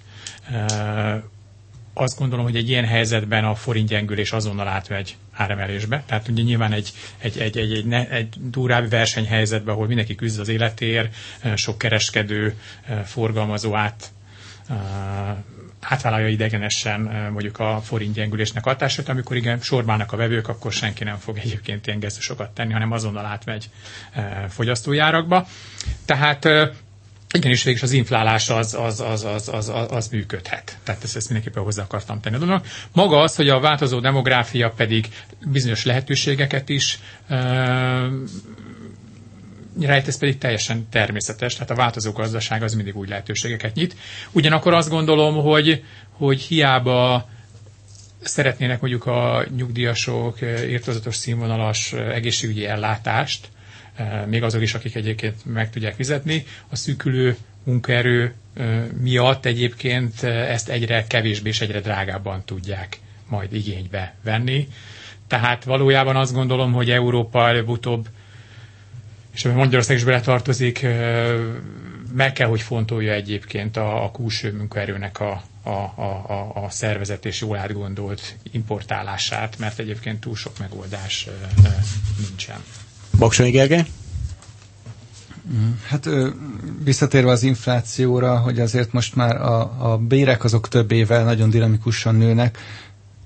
azt 1.93 2.17
gondolom, 2.17 2.45
hogy 2.45 2.55
egy 2.55 2.69
ilyen 2.69 2.85
helyzetben 2.85 3.45
a 3.45 3.55
forint 3.55 3.87
gyengülés 3.87 4.31
azonnal 4.31 4.67
átmegy 4.67 5.17
áremelésbe. 5.31 6.03
Tehát 6.05 6.27
ugye 6.27 6.43
nyilván 6.43 6.71
egy, 6.71 6.93
egy, 7.17 7.37
egy, 7.37 7.57
egy, 7.57 7.71
egy, 7.71 7.93
egy, 7.93 8.07
egy 8.09 8.35
durább 8.49 8.89
versenyhelyzetben, 8.89 9.73
ahol 9.73 9.87
mindenki 9.87 10.15
küzd 10.15 10.39
az 10.39 10.47
életér, 10.47 11.09
sok 11.55 11.77
kereskedő, 11.77 12.57
forgalmazó 13.05 13.75
át 13.75 14.11
átvállalja 15.89 16.27
idegenesen 16.27 16.99
mondjuk 17.31 17.59
a 17.59 17.81
forint 17.83 18.13
gyengülésnek 18.13 18.63
hatását, 18.63 19.09
amikor 19.09 19.35
igen, 19.35 19.59
sorbálnak 19.59 20.11
a 20.11 20.17
vevők, 20.17 20.47
akkor 20.47 20.71
senki 20.71 21.03
nem 21.03 21.17
fog 21.17 21.37
egyébként 21.37 21.87
ilyen 21.87 21.99
gesztusokat 21.99 22.51
tenni, 22.51 22.73
hanem 22.73 22.91
azonnal 22.91 23.25
átmegy 23.25 23.69
fogyasztójárakba. 24.49 25.47
Tehát 26.05 26.47
igenis 27.33 27.63
végül 27.63 27.81
az 27.83 27.91
inflálás 27.91 28.49
az, 28.49 28.73
az, 28.73 28.99
az, 28.99 29.23
az, 29.23 29.49
az, 29.51 29.69
az, 29.69 29.91
az 29.91 30.07
működhet. 30.07 30.77
Tehát 30.83 31.03
ezt, 31.03 31.15
ezt 31.15 31.29
mindenképpen 31.29 31.63
hozzá 31.63 31.83
akartam 31.83 32.19
tenni 32.19 32.35
a 32.35 32.39
dolognak. 32.39 32.67
Maga 32.91 33.19
az, 33.19 33.35
hogy 33.35 33.49
a 33.49 33.59
változó 33.59 33.99
demográfia 33.99 34.69
pedig 34.69 35.07
bizonyos 35.45 35.85
lehetőségeket 35.85 36.69
is 36.69 36.99
ez 39.81 40.17
pedig 40.17 40.37
teljesen 40.37 40.87
természetes, 40.89 41.53
tehát 41.53 41.69
a 41.69 41.75
változó 41.75 42.11
gazdaság 42.11 42.63
az 42.63 42.73
mindig 42.73 42.95
új 42.95 43.07
lehetőségeket 43.07 43.73
nyit. 43.75 43.95
Ugyanakkor 44.31 44.73
azt 44.73 44.89
gondolom, 44.89 45.35
hogy, 45.35 45.83
hogy 46.11 46.41
hiába 46.41 47.29
szeretnének 48.21 48.81
mondjuk 48.81 49.05
a 49.05 49.45
nyugdíjasok 49.55 50.41
értozatos 50.41 51.15
színvonalas 51.15 51.93
egészségügyi 51.93 52.65
ellátást, 52.65 53.47
még 54.25 54.43
azok 54.43 54.61
is, 54.61 54.73
akik 54.73 54.95
egyébként 54.95 55.45
meg 55.45 55.69
tudják 55.69 55.95
fizetni, 55.95 56.45
a 56.69 56.75
szűkülő 56.75 57.37
munkaerő 57.63 58.33
miatt 59.01 59.45
egyébként 59.45 60.23
ezt 60.23 60.69
egyre 60.69 61.05
kevésbé 61.07 61.49
és 61.49 61.61
egyre 61.61 61.79
drágábban 61.79 62.43
tudják 62.45 62.99
majd 63.27 63.53
igénybe 63.53 64.15
venni. 64.23 64.67
Tehát 65.27 65.63
valójában 65.63 66.15
azt 66.15 66.33
gondolom, 66.33 66.71
hogy 66.73 66.89
Európa 66.89 67.47
előbb-utóbb 67.47 68.07
és 69.33 69.45
ami 69.45 69.53
Magyarország 69.53 69.97
is 69.97 70.03
beletartozik, 70.03 70.85
meg 72.13 72.33
kell, 72.33 72.47
hogy 72.47 72.61
fontolja 72.61 73.13
egyébként 73.13 73.77
a, 73.77 74.03
a 74.03 74.11
külső 74.11 74.53
munkaerőnek 74.57 75.19
a, 75.19 75.43
a, 75.63 75.69
a, 75.69 76.51
a 76.65 76.69
szervezet 76.69 77.25
és 77.25 77.41
jól 77.41 77.57
átgondolt 77.57 78.35
importálását, 78.51 79.59
mert 79.59 79.79
egyébként 79.79 80.19
túl 80.19 80.35
sok 80.35 80.59
megoldás 80.59 81.27
nincsen. 82.27 82.63
Baksai 83.17 83.51
Gergely? 83.51 83.85
Mm, 85.53 85.71
hát 85.87 86.09
visszatérve 86.83 87.31
az 87.31 87.43
inflációra, 87.43 88.37
hogy 88.37 88.59
azért 88.59 88.91
most 88.91 89.15
már 89.15 89.35
a, 89.35 89.91
a 89.91 89.97
bérek 89.97 90.43
azok 90.43 90.67
több 90.67 90.91
éve 90.91 91.23
nagyon 91.23 91.49
dinamikusan 91.49 92.15
nőnek, 92.15 92.57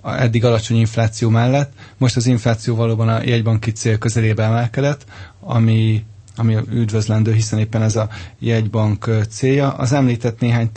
eddig 0.07 0.45
alacsony 0.45 0.77
infláció 0.77 1.29
mellett. 1.29 1.71
Most 1.97 2.15
az 2.15 2.25
infláció 2.27 2.75
valóban 2.75 3.09
a 3.09 3.21
jegybanki 3.23 3.71
cél 3.71 3.97
közelébe 3.97 4.43
emelkedett, 4.43 5.05
ami 5.39 6.05
ami 6.39 6.57
üdvözlendő, 6.71 7.33
hiszen 7.33 7.59
éppen 7.59 7.81
ez 7.81 7.95
a 7.95 8.09
jegybank 8.39 9.09
célja. 9.29 9.71
Az 9.71 9.93
említett 9.93 10.39
néhány 10.39 10.71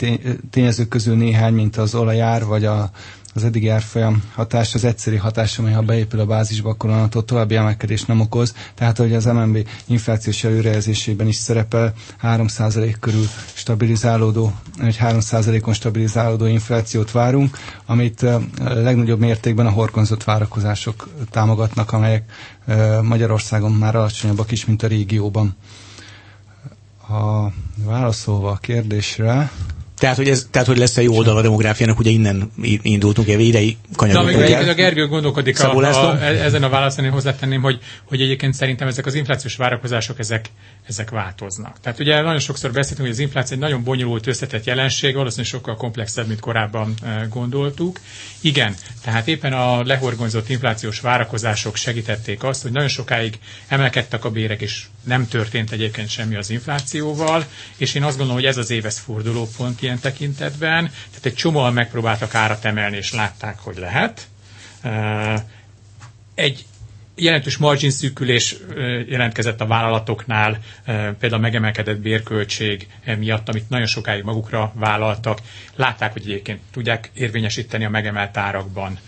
tényezők 0.49 0.87
közül 0.87 1.15
néhány, 1.15 1.53
mint 1.53 1.77
az 1.77 1.95
olajár, 1.95 2.45
vagy 2.45 2.65
a 2.65 2.91
az 3.33 3.43
eddigi 3.43 3.67
árfolyam 3.67 4.23
hatás 4.33 4.73
az 4.73 4.83
egyszerű 4.83 5.15
hatás, 5.15 5.59
amely 5.59 5.73
ha 5.73 5.81
beépül 5.81 6.19
a 6.19 6.25
bázisba, 6.25 6.69
akkor 6.69 6.89
onnantól 6.89 7.25
további 7.25 7.55
emelkedést 7.55 8.07
nem 8.07 8.19
okoz. 8.19 8.53
Tehát, 8.75 8.97
hogy 8.97 9.13
az 9.15 9.25
MNB 9.25 9.67
inflációs 9.85 10.43
előrejelzésében 10.43 11.27
is 11.27 11.35
szerepel 11.35 11.93
3% 12.23 12.95
körül 12.99 13.25
stabilizálódó, 13.53 14.53
egy 14.81 14.97
3%-on 15.01 15.73
stabilizálódó 15.73 16.45
inflációt 16.45 17.11
várunk, 17.11 17.57
amit 17.85 18.25
legnagyobb 18.63 19.19
mértékben 19.19 19.65
a 19.65 19.69
horgonzott 19.71 20.23
várakozások 20.23 21.07
támogatnak, 21.29 21.91
amelyek 21.91 22.31
Magyarországon 23.01 23.71
már 23.71 23.95
alacsonyabbak 23.95 24.51
is, 24.51 24.65
mint 24.65 24.83
a 24.83 24.87
régióban. 24.87 25.55
A 27.09 27.47
válaszolva 27.85 28.51
a 28.51 28.57
kérdésre, 28.57 29.51
tehát, 30.01 30.15
hogy, 30.15 30.29
ez, 30.29 30.47
tehát, 30.51 30.67
hogy 30.67 30.77
lesz 30.77 30.97
egy 30.97 31.03
jó 31.03 31.15
oldal 31.15 31.37
a 31.37 31.41
demográfiának, 31.41 31.99
ugye 31.99 32.09
innen 32.09 32.51
indultunk, 32.81 33.27
egy 33.27 33.39
idei 33.39 33.77
kanyarultunk 33.95 34.49
el. 34.49 34.69
a 34.69 34.73
Gergő 34.73 35.07
gondolkodik 35.07 35.63
a, 35.63 35.75
a, 35.77 36.17
e- 36.21 36.43
ezen 36.43 36.63
a 36.63 36.69
válaszon, 36.69 37.05
én 37.05 37.11
hozzátenném, 37.11 37.61
hogy, 37.61 37.79
hogy 38.03 38.21
egyébként 38.21 38.53
szerintem 38.53 38.87
ezek 38.87 39.05
az 39.05 39.13
inflációs 39.13 39.55
várakozások, 39.55 40.19
ezek, 40.19 40.45
ezek 40.87 41.09
változnak. 41.09 41.79
Tehát 41.81 41.99
ugye 41.99 42.21
nagyon 42.21 42.39
sokszor 42.39 42.71
beszéltünk, 42.71 43.07
hogy 43.07 43.17
az 43.17 43.19
infláció 43.19 43.55
egy 43.55 43.61
nagyon 43.61 43.83
bonyolult, 43.83 44.27
összetett 44.27 44.63
jelenség, 44.63 45.15
valószínűleg 45.15 45.51
sokkal 45.51 45.75
komplexebb, 45.75 46.27
mint 46.27 46.39
korábban 46.39 46.93
e, 47.03 47.27
gondoltuk. 47.29 47.99
Igen, 48.41 48.75
tehát 49.03 49.27
éppen 49.27 49.53
a 49.53 49.83
lehorgonyzott 49.83 50.49
inflációs 50.49 50.99
várakozások 50.99 51.75
segítették 51.75 52.43
azt, 52.43 52.61
hogy 52.61 52.71
nagyon 52.71 52.89
sokáig 52.89 53.39
emelkedtek 53.67 54.25
a 54.25 54.29
bérek, 54.29 54.61
és 54.61 54.83
nem 55.03 55.27
történt 55.27 55.71
egyébként 55.71 56.09
semmi 56.09 56.35
az 56.35 56.49
inflációval, 56.49 57.45
és 57.77 57.93
én 57.93 58.03
azt 58.03 58.17
gondolom, 58.17 58.41
hogy 58.41 58.49
ez 58.49 58.57
az 58.57 58.71
éves 58.71 58.99
fordulópont 58.99 59.81
ilyen 59.81 59.90
tekintetben, 59.99 60.83
tehát 61.09 61.25
egy 61.25 61.33
csomóan 61.35 61.73
megpróbáltak 61.73 62.35
árat 62.35 62.65
emelni, 62.65 62.97
és 62.97 63.13
látták, 63.13 63.59
hogy 63.59 63.77
lehet. 63.77 64.27
Egy 66.35 66.65
jelentős 67.15 67.57
margin 67.57 67.91
szűkülés 67.91 68.55
jelentkezett 69.07 69.61
a 69.61 69.65
vállalatoknál, 69.67 70.59
például 71.19 71.41
megemelkedett 71.41 71.97
bérköltség 71.99 72.87
miatt, 73.17 73.49
amit 73.49 73.69
nagyon 73.69 73.85
sokáig 73.87 74.23
magukra 74.23 74.71
vállaltak. 74.75 75.39
Látták, 75.75 76.13
hogy 76.13 76.21
egyébként 76.21 76.59
tudják 76.71 77.09
érvényesíteni 77.13 77.85
a 77.85 77.89
megemelt 77.89 78.37
árakban 78.37 78.99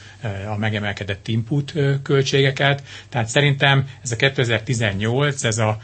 a 0.48 0.58
megemelkedett 0.58 1.28
input 1.28 1.74
költségeket. 2.04 2.84
Tehát 3.10 3.28
szerintem 3.28 3.88
ez 4.04 4.12
a 4.12 4.16
2018, 4.16 5.44
ez 5.44 5.58
a, 5.58 5.78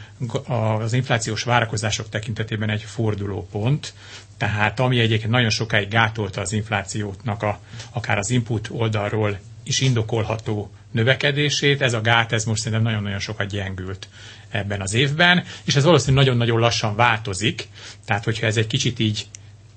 az 0.48 0.92
inflációs 0.92 1.42
várakozások 1.42 2.08
tekintetében 2.08 2.70
egy 2.70 2.82
fordulópont, 2.82 3.92
tehát 4.40 4.80
ami 4.80 5.00
egyébként 5.00 5.30
nagyon 5.30 5.50
sokáig 5.50 5.88
gátolta 5.88 6.40
az 6.40 6.52
inflációtnak 6.52 7.42
a, 7.42 7.58
akár 7.90 8.18
az 8.18 8.30
input 8.30 8.68
oldalról 8.72 9.38
is 9.62 9.80
indokolható 9.80 10.70
növekedését, 10.90 11.82
ez 11.82 11.92
a 11.92 12.00
gát, 12.00 12.32
ez 12.32 12.44
most 12.44 12.62
szerintem 12.62 12.86
nagyon-nagyon 12.86 13.18
sokat 13.18 13.48
gyengült 13.48 14.08
ebben 14.50 14.80
az 14.80 14.94
évben, 14.94 15.44
és 15.64 15.76
ez 15.76 15.84
valószínűleg 15.84 16.24
nagyon-nagyon 16.24 16.60
lassan 16.60 16.96
változik, 16.96 17.68
tehát 18.04 18.24
hogyha 18.24 18.46
ez 18.46 18.56
egy 18.56 18.66
kicsit 18.66 18.98
így 18.98 19.26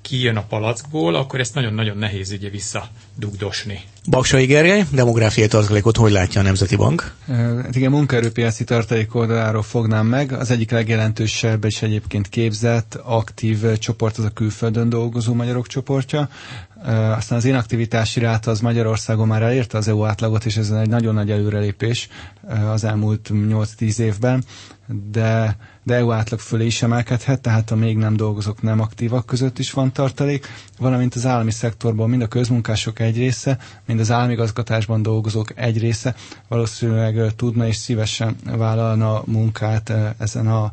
kijön 0.02 0.38
a 0.38 0.44
palackból, 0.44 1.16
akkor 1.16 1.40
ezt 1.40 1.54
nagyon-nagyon 1.54 1.98
nehéz 1.98 2.32
ugye 2.32 2.50
visszadugdosni. 2.50 3.84
Baksai 4.10 4.46
Gergely, 4.46 4.86
demográfiai 4.92 5.48
tartalékot 5.48 5.98
hogy 5.98 6.12
látja 6.12 6.42
a 6.42 6.44
Nemzeti 6.44 6.76
Bank? 6.76 7.14
Hát 7.28 7.76
igen, 7.76 7.92
munkaerőpiaci 7.92 8.64
tartalék 8.64 9.16
oldaláról 9.16 9.62
fognám 9.62 10.08
meg. 10.08 10.32
Az 10.32 10.52
egyik 10.52 10.72
legjelentősebb 10.72 11.66
és 11.66 11.82
egyébként 11.82 12.30
képzett, 12.30 13.00
aktív 13.04 13.78
csoport 13.78 14.18
az 14.18 14.24
a 14.24 14.30
külföldön 14.30 14.90
dolgozó 14.90 15.34
magyarok 15.34 15.68
csoportja. 15.68 16.30
aztán 17.18 17.38
az 17.38 17.46
inaktivitási 17.46 18.20
ráta 18.20 18.52
az 18.52 18.60
Magyarországon 18.60 19.28
már 19.28 19.42
elérte 19.42 19.78
az 19.78 19.88
EU 19.88 20.06
átlagot, 20.06 20.46
és 20.46 20.58
ez 20.58 20.70
egy 20.70 20.90
nagyon 20.90 21.14
nagy 21.14 21.32
előrelépés 21.32 22.08
az 22.72 22.84
elmúlt 22.84 23.30
8-10 23.34 23.98
évben, 24.00 24.44
de, 25.12 25.58
de 25.84 25.96
EU 25.96 26.12
átlag 26.12 26.40
fölé 26.40 26.66
is 26.66 26.82
emelkedhet, 26.82 27.42
tehát 27.42 27.72
a 27.72 27.76
még 27.76 27.98
nem 27.98 28.16
dolgozók 28.16 28.62
nem 28.62 28.80
aktívak 28.80 29.26
között 29.26 29.60
is 29.60 29.72
van 29.72 29.92
tartalék, 29.92 30.48
valamint 30.80 31.16
az 31.16 31.26
állami 31.26 31.52
szektorban 31.52 32.10
mind 32.10 32.22
a 32.22 32.28
közmunkások 32.28 33.00
egy 33.00 33.18
része, 33.18 33.58
mind 33.94 34.06
az 34.06 34.12
állami 34.16 34.36
gazgatásban 34.36 35.02
dolgozók 35.02 35.52
egy 35.56 35.80
része 35.80 36.16
valószínűleg 36.48 37.36
tudna 37.36 37.68
és 37.68 37.76
szívesen 37.76 38.36
vállalna 38.46 39.22
munkát 39.26 39.94
ezen 40.18 40.48
a, 40.48 40.64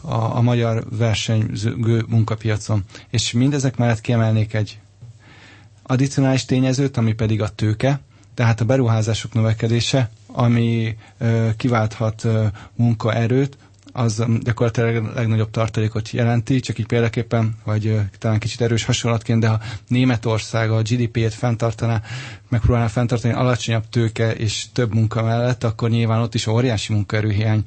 a, 0.00 0.36
a 0.36 0.40
magyar 0.40 0.84
versenyző 0.90 2.04
munkapiacon. 2.08 2.84
És 3.08 3.32
mindezek 3.32 3.76
mellett 3.76 4.00
kiemelnék 4.00 4.54
egy 4.54 4.78
addicionális 5.82 6.44
tényezőt, 6.44 6.96
ami 6.96 7.12
pedig 7.12 7.42
a 7.42 7.48
tőke, 7.48 8.00
tehát 8.34 8.60
a 8.60 8.64
beruházások 8.64 9.32
növekedése, 9.34 10.10
ami 10.26 10.96
ö, 11.18 11.48
kiválthat 11.56 12.24
ö, 12.24 12.46
munkaerőt, 12.76 13.56
az 13.92 14.24
gyakorlatilag 14.40 15.04
a 15.04 15.12
legnagyobb 15.14 15.50
tartalékot 15.50 16.10
jelenti, 16.10 16.60
csak 16.60 16.78
így 16.78 16.86
példaképpen, 16.86 17.56
vagy 17.64 18.00
talán 18.18 18.38
kicsit 18.38 18.60
erős 18.60 18.84
hasonlatként, 18.84 19.40
de 19.40 19.48
ha 19.48 19.60
Németország 19.88 20.70
a 20.70 20.82
GDP-et 20.82 21.34
fenntartaná, 21.34 22.02
megpróbálná 22.48 22.86
fenntartani 22.88 23.32
alacsonyabb 23.34 23.88
tőke 23.88 24.34
és 24.34 24.66
több 24.72 24.94
munka 24.94 25.22
mellett, 25.22 25.64
akkor 25.64 25.90
nyilván 25.90 26.20
ott 26.20 26.34
is 26.34 26.46
óriási 26.46 26.92
munkaerőhiány 26.92 27.64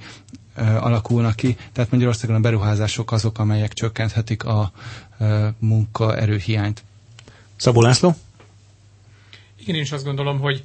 alakulnak 0.56 1.36
ki. 1.36 1.58
Tehát 1.72 1.92
Magyarországon 1.92 2.36
a 2.36 2.40
beruházások 2.40 3.12
azok, 3.12 3.40
amelyek 3.40 3.74
csökkenthetik 3.74 4.44
a 4.44 4.72
munkaerőhiányt. 5.60 6.84
Szabó 7.56 7.82
László? 7.82 8.16
Igen, 9.60 9.76
én 9.76 9.82
is 9.82 9.92
azt 9.92 10.04
gondolom, 10.04 10.40
hogy 10.40 10.64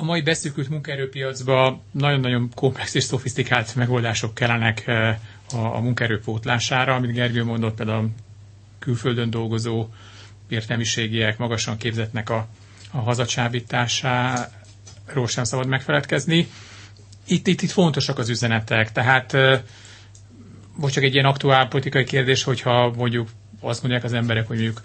a 0.00 0.04
mai 0.04 0.20
beszűkült 0.22 0.68
munkaerőpiacban 0.68 1.80
nagyon-nagyon 1.90 2.50
komplex 2.54 2.94
és 2.94 3.04
szofisztikált 3.04 3.74
megoldások 3.74 4.34
kellenek 4.34 4.86
eh, 4.86 5.18
a, 5.52 5.56
a 5.76 5.80
munkaerő 5.80 6.20
amit 6.94 7.12
Gergő 7.12 7.44
mondott, 7.44 7.74
például 7.74 8.10
külföldön 8.78 9.30
dolgozó 9.30 9.86
értelmiségiek, 10.48 11.38
magasan 11.38 11.76
képzetnek 11.76 12.30
a, 12.30 12.46
a 12.90 12.96
hazacsábításáról 12.98 15.26
sem 15.26 15.44
szabad 15.44 15.66
megfeledkezni. 15.66 16.48
Itt, 17.26 17.46
itt, 17.46 17.62
itt 17.62 17.70
fontosak 17.70 18.18
az 18.18 18.28
üzenetek, 18.28 18.92
tehát 18.92 19.34
eh, 19.34 19.60
most 20.76 20.94
csak 20.94 21.04
egy 21.04 21.12
ilyen 21.14 21.26
aktuál 21.26 21.68
politikai 21.68 22.04
kérdés, 22.04 22.42
hogyha 22.42 22.92
mondjuk 22.96 23.28
azt 23.60 23.82
mondják 23.82 24.04
az 24.04 24.12
emberek, 24.12 24.46
hogy 24.46 24.56
mondjuk 24.56 24.82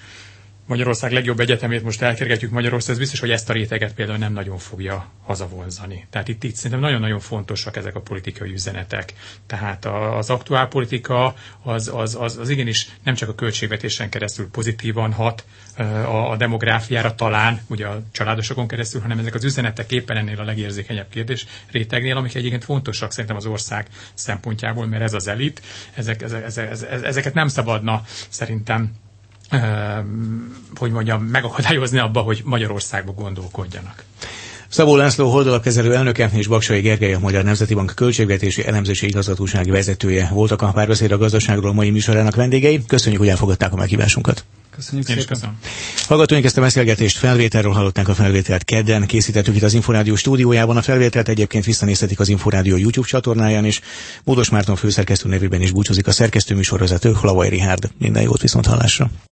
Magyarország 0.65 1.11
legjobb 1.11 1.39
egyetemét 1.39 1.83
most 1.83 2.01
elkergetjük 2.01 2.51
Magyarország, 2.51 2.91
ez 2.91 2.97
biztos, 2.99 3.19
hogy 3.19 3.31
ezt 3.31 3.49
a 3.49 3.53
réteget 3.53 3.93
például 3.93 4.17
nem 4.17 4.33
nagyon 4.33 4.57
fogja 4.57 5.09
hazavonzani. 5.23 6.05
Tehát 6.09 6.27
itt, 6.27 6.43
itt 6.43 6.55
szerintem 6.55 6.79
nagyon-nagyon 6.79 7.19
fontosak 7.19 7.75
ezek 7.75 7.95
a 7.95 8.01
politikai 8.01 8.51
üzenetek. 8.51 9.13
Tehát 9.47 9.85
az 9.85 10.29
aktuál 10.29 10.67
politika 10.67 11.33
az, 11.61 11.91
az, 11.93 12.17
az, 12.19 12.37
az 12.37 12.49
igenis 12.49 12.87
nem 13.03 13.15
csak 13.15 13.29
a 13.29 13.35
költségvetésen 13.35 14.09
keresztül 14.09 14.49
pozitívan 14.49 15.13
hat 15.13 15.45
a, 15.77 16.31
a 16.31 16.35
demográfiára 16.37 17.15
talán, 17.15 17.61
ugye 17.67 17.87
a 17.87 18.01
családosokon 18.11 18.67
keresztül, 18.67 19.01
hanem 19.01 19.19
ezek 19.19 19.33
az 19.35 19.43
üzenetek 19.43 19.91
éppen 19.91 20.17
ennél 20.17 20.39
a 20.39 20.43
legérzékenyebb 20.43 21.09
kérdés 21.09 21.45
rétegnél, 21.71 22.17
amik 22.17 22.35
egyébként 22.35 22.63
fontosak 22.63 23.11
szerintem 23.11 23.35
az 23.35 23.45
ország 23.45 23.87
szempontjából, 24.13 24.85
mert 24.85 25.03
ez 25.03 25.13
az 25.13 25.27
elit, 25.27 25.61
ezek, 25.93 26.21
ezek, 26.21 26.43
ezek, 26.45 26.91
ezeket 27.03 27.33
nem 27.33 27.47
szabadna 27.47 28.03
szerintem 28.29 28.91
hogy 30.75 30.91
mondjam, 30.91 31.23
megakadályozni 31.23 31.99
abba, 31.99 32.21
hogy 32.21 32.41
Magyarországba 32.45 33.11
gondolkodjanak. 33.11 34.03
Szabó 34.73 34.95
László 34.95 35.31
holdalapkezelő 35.31 35.95
elnöke 35.95 36.29
és 36.33 36.47
Baksai 36.47 36.81
Gergely 36.81 37.13
a 37.13 37.19
Magyar 37.19 37.43
Nemzeti 37.43 37.73
Bank 37.73 37.91
költségvetési 37.95 38.65
elemzési 38.65 39.07
igazgatósági 39.07 39.69
vezetője 39.69 40.29
voltak 40.31 40.61
a 40.61 40.71
párbeszéd 40.71 41.11
a 41.11 41.17
gazdaságról 41.17 41.73
mai 41.73 41.89
műsorának 41.89 42.35
vendégei. 42.35 42.85
Köszönjük, 42.87 43.21
hogy 43.21 43.29
elfogadták 43.29 43.73
a 43.73 43.75
meghívásunkat. 43.75 44.45
Köszönjük 44.75 45.09
Én 45.09 45.15
szépen. 45.15 45.33
Köszönöm. 45.33 45.57
Hallgatóink 46.07 46.45
ezt 46.45 46.57
a 46.57 46.61
beszélgetést 46.61 47.17
felvételről 47.17 47.71
hallották 47.71 48.07
a 48.07 48.13
felvételt 48.13 48.63
kedden. 48.63 49.05
Készítettük 49.05 49.55
itt 49.55 49.63
az 49.63 49.73
Inforádió 49.73 50.15
stúdiójában. 50.15 50.77
A 50.77 50.81
felvételt 50.81 51.27
egyébként 51.27 51.65
visszanézhetik 51.65 52.19
az 52.19 52.29
Inforádió 52.29 52.77
YouTube 52.77 53.07
csatornáján 53.07 53.65
is. 53.65 53.81
Módos 54.23 54.49
Márton 54.49 54.75
főszerkesztő 54.75 55.29
nevében 55.29 55.61
is 55.61 55.71
búcsúzik 55.71 56.07
a 56.07 56.11
szerkesztő 56.11 56.55
műsorvezető 56.55 57.11
Hlavai 57.11 57.49
Rihárd. 57.49 57.91
Minden 57.97 58.23
jót 58.23 58.41
viszont 58.41 58.65
hallásra. 58.65 59.09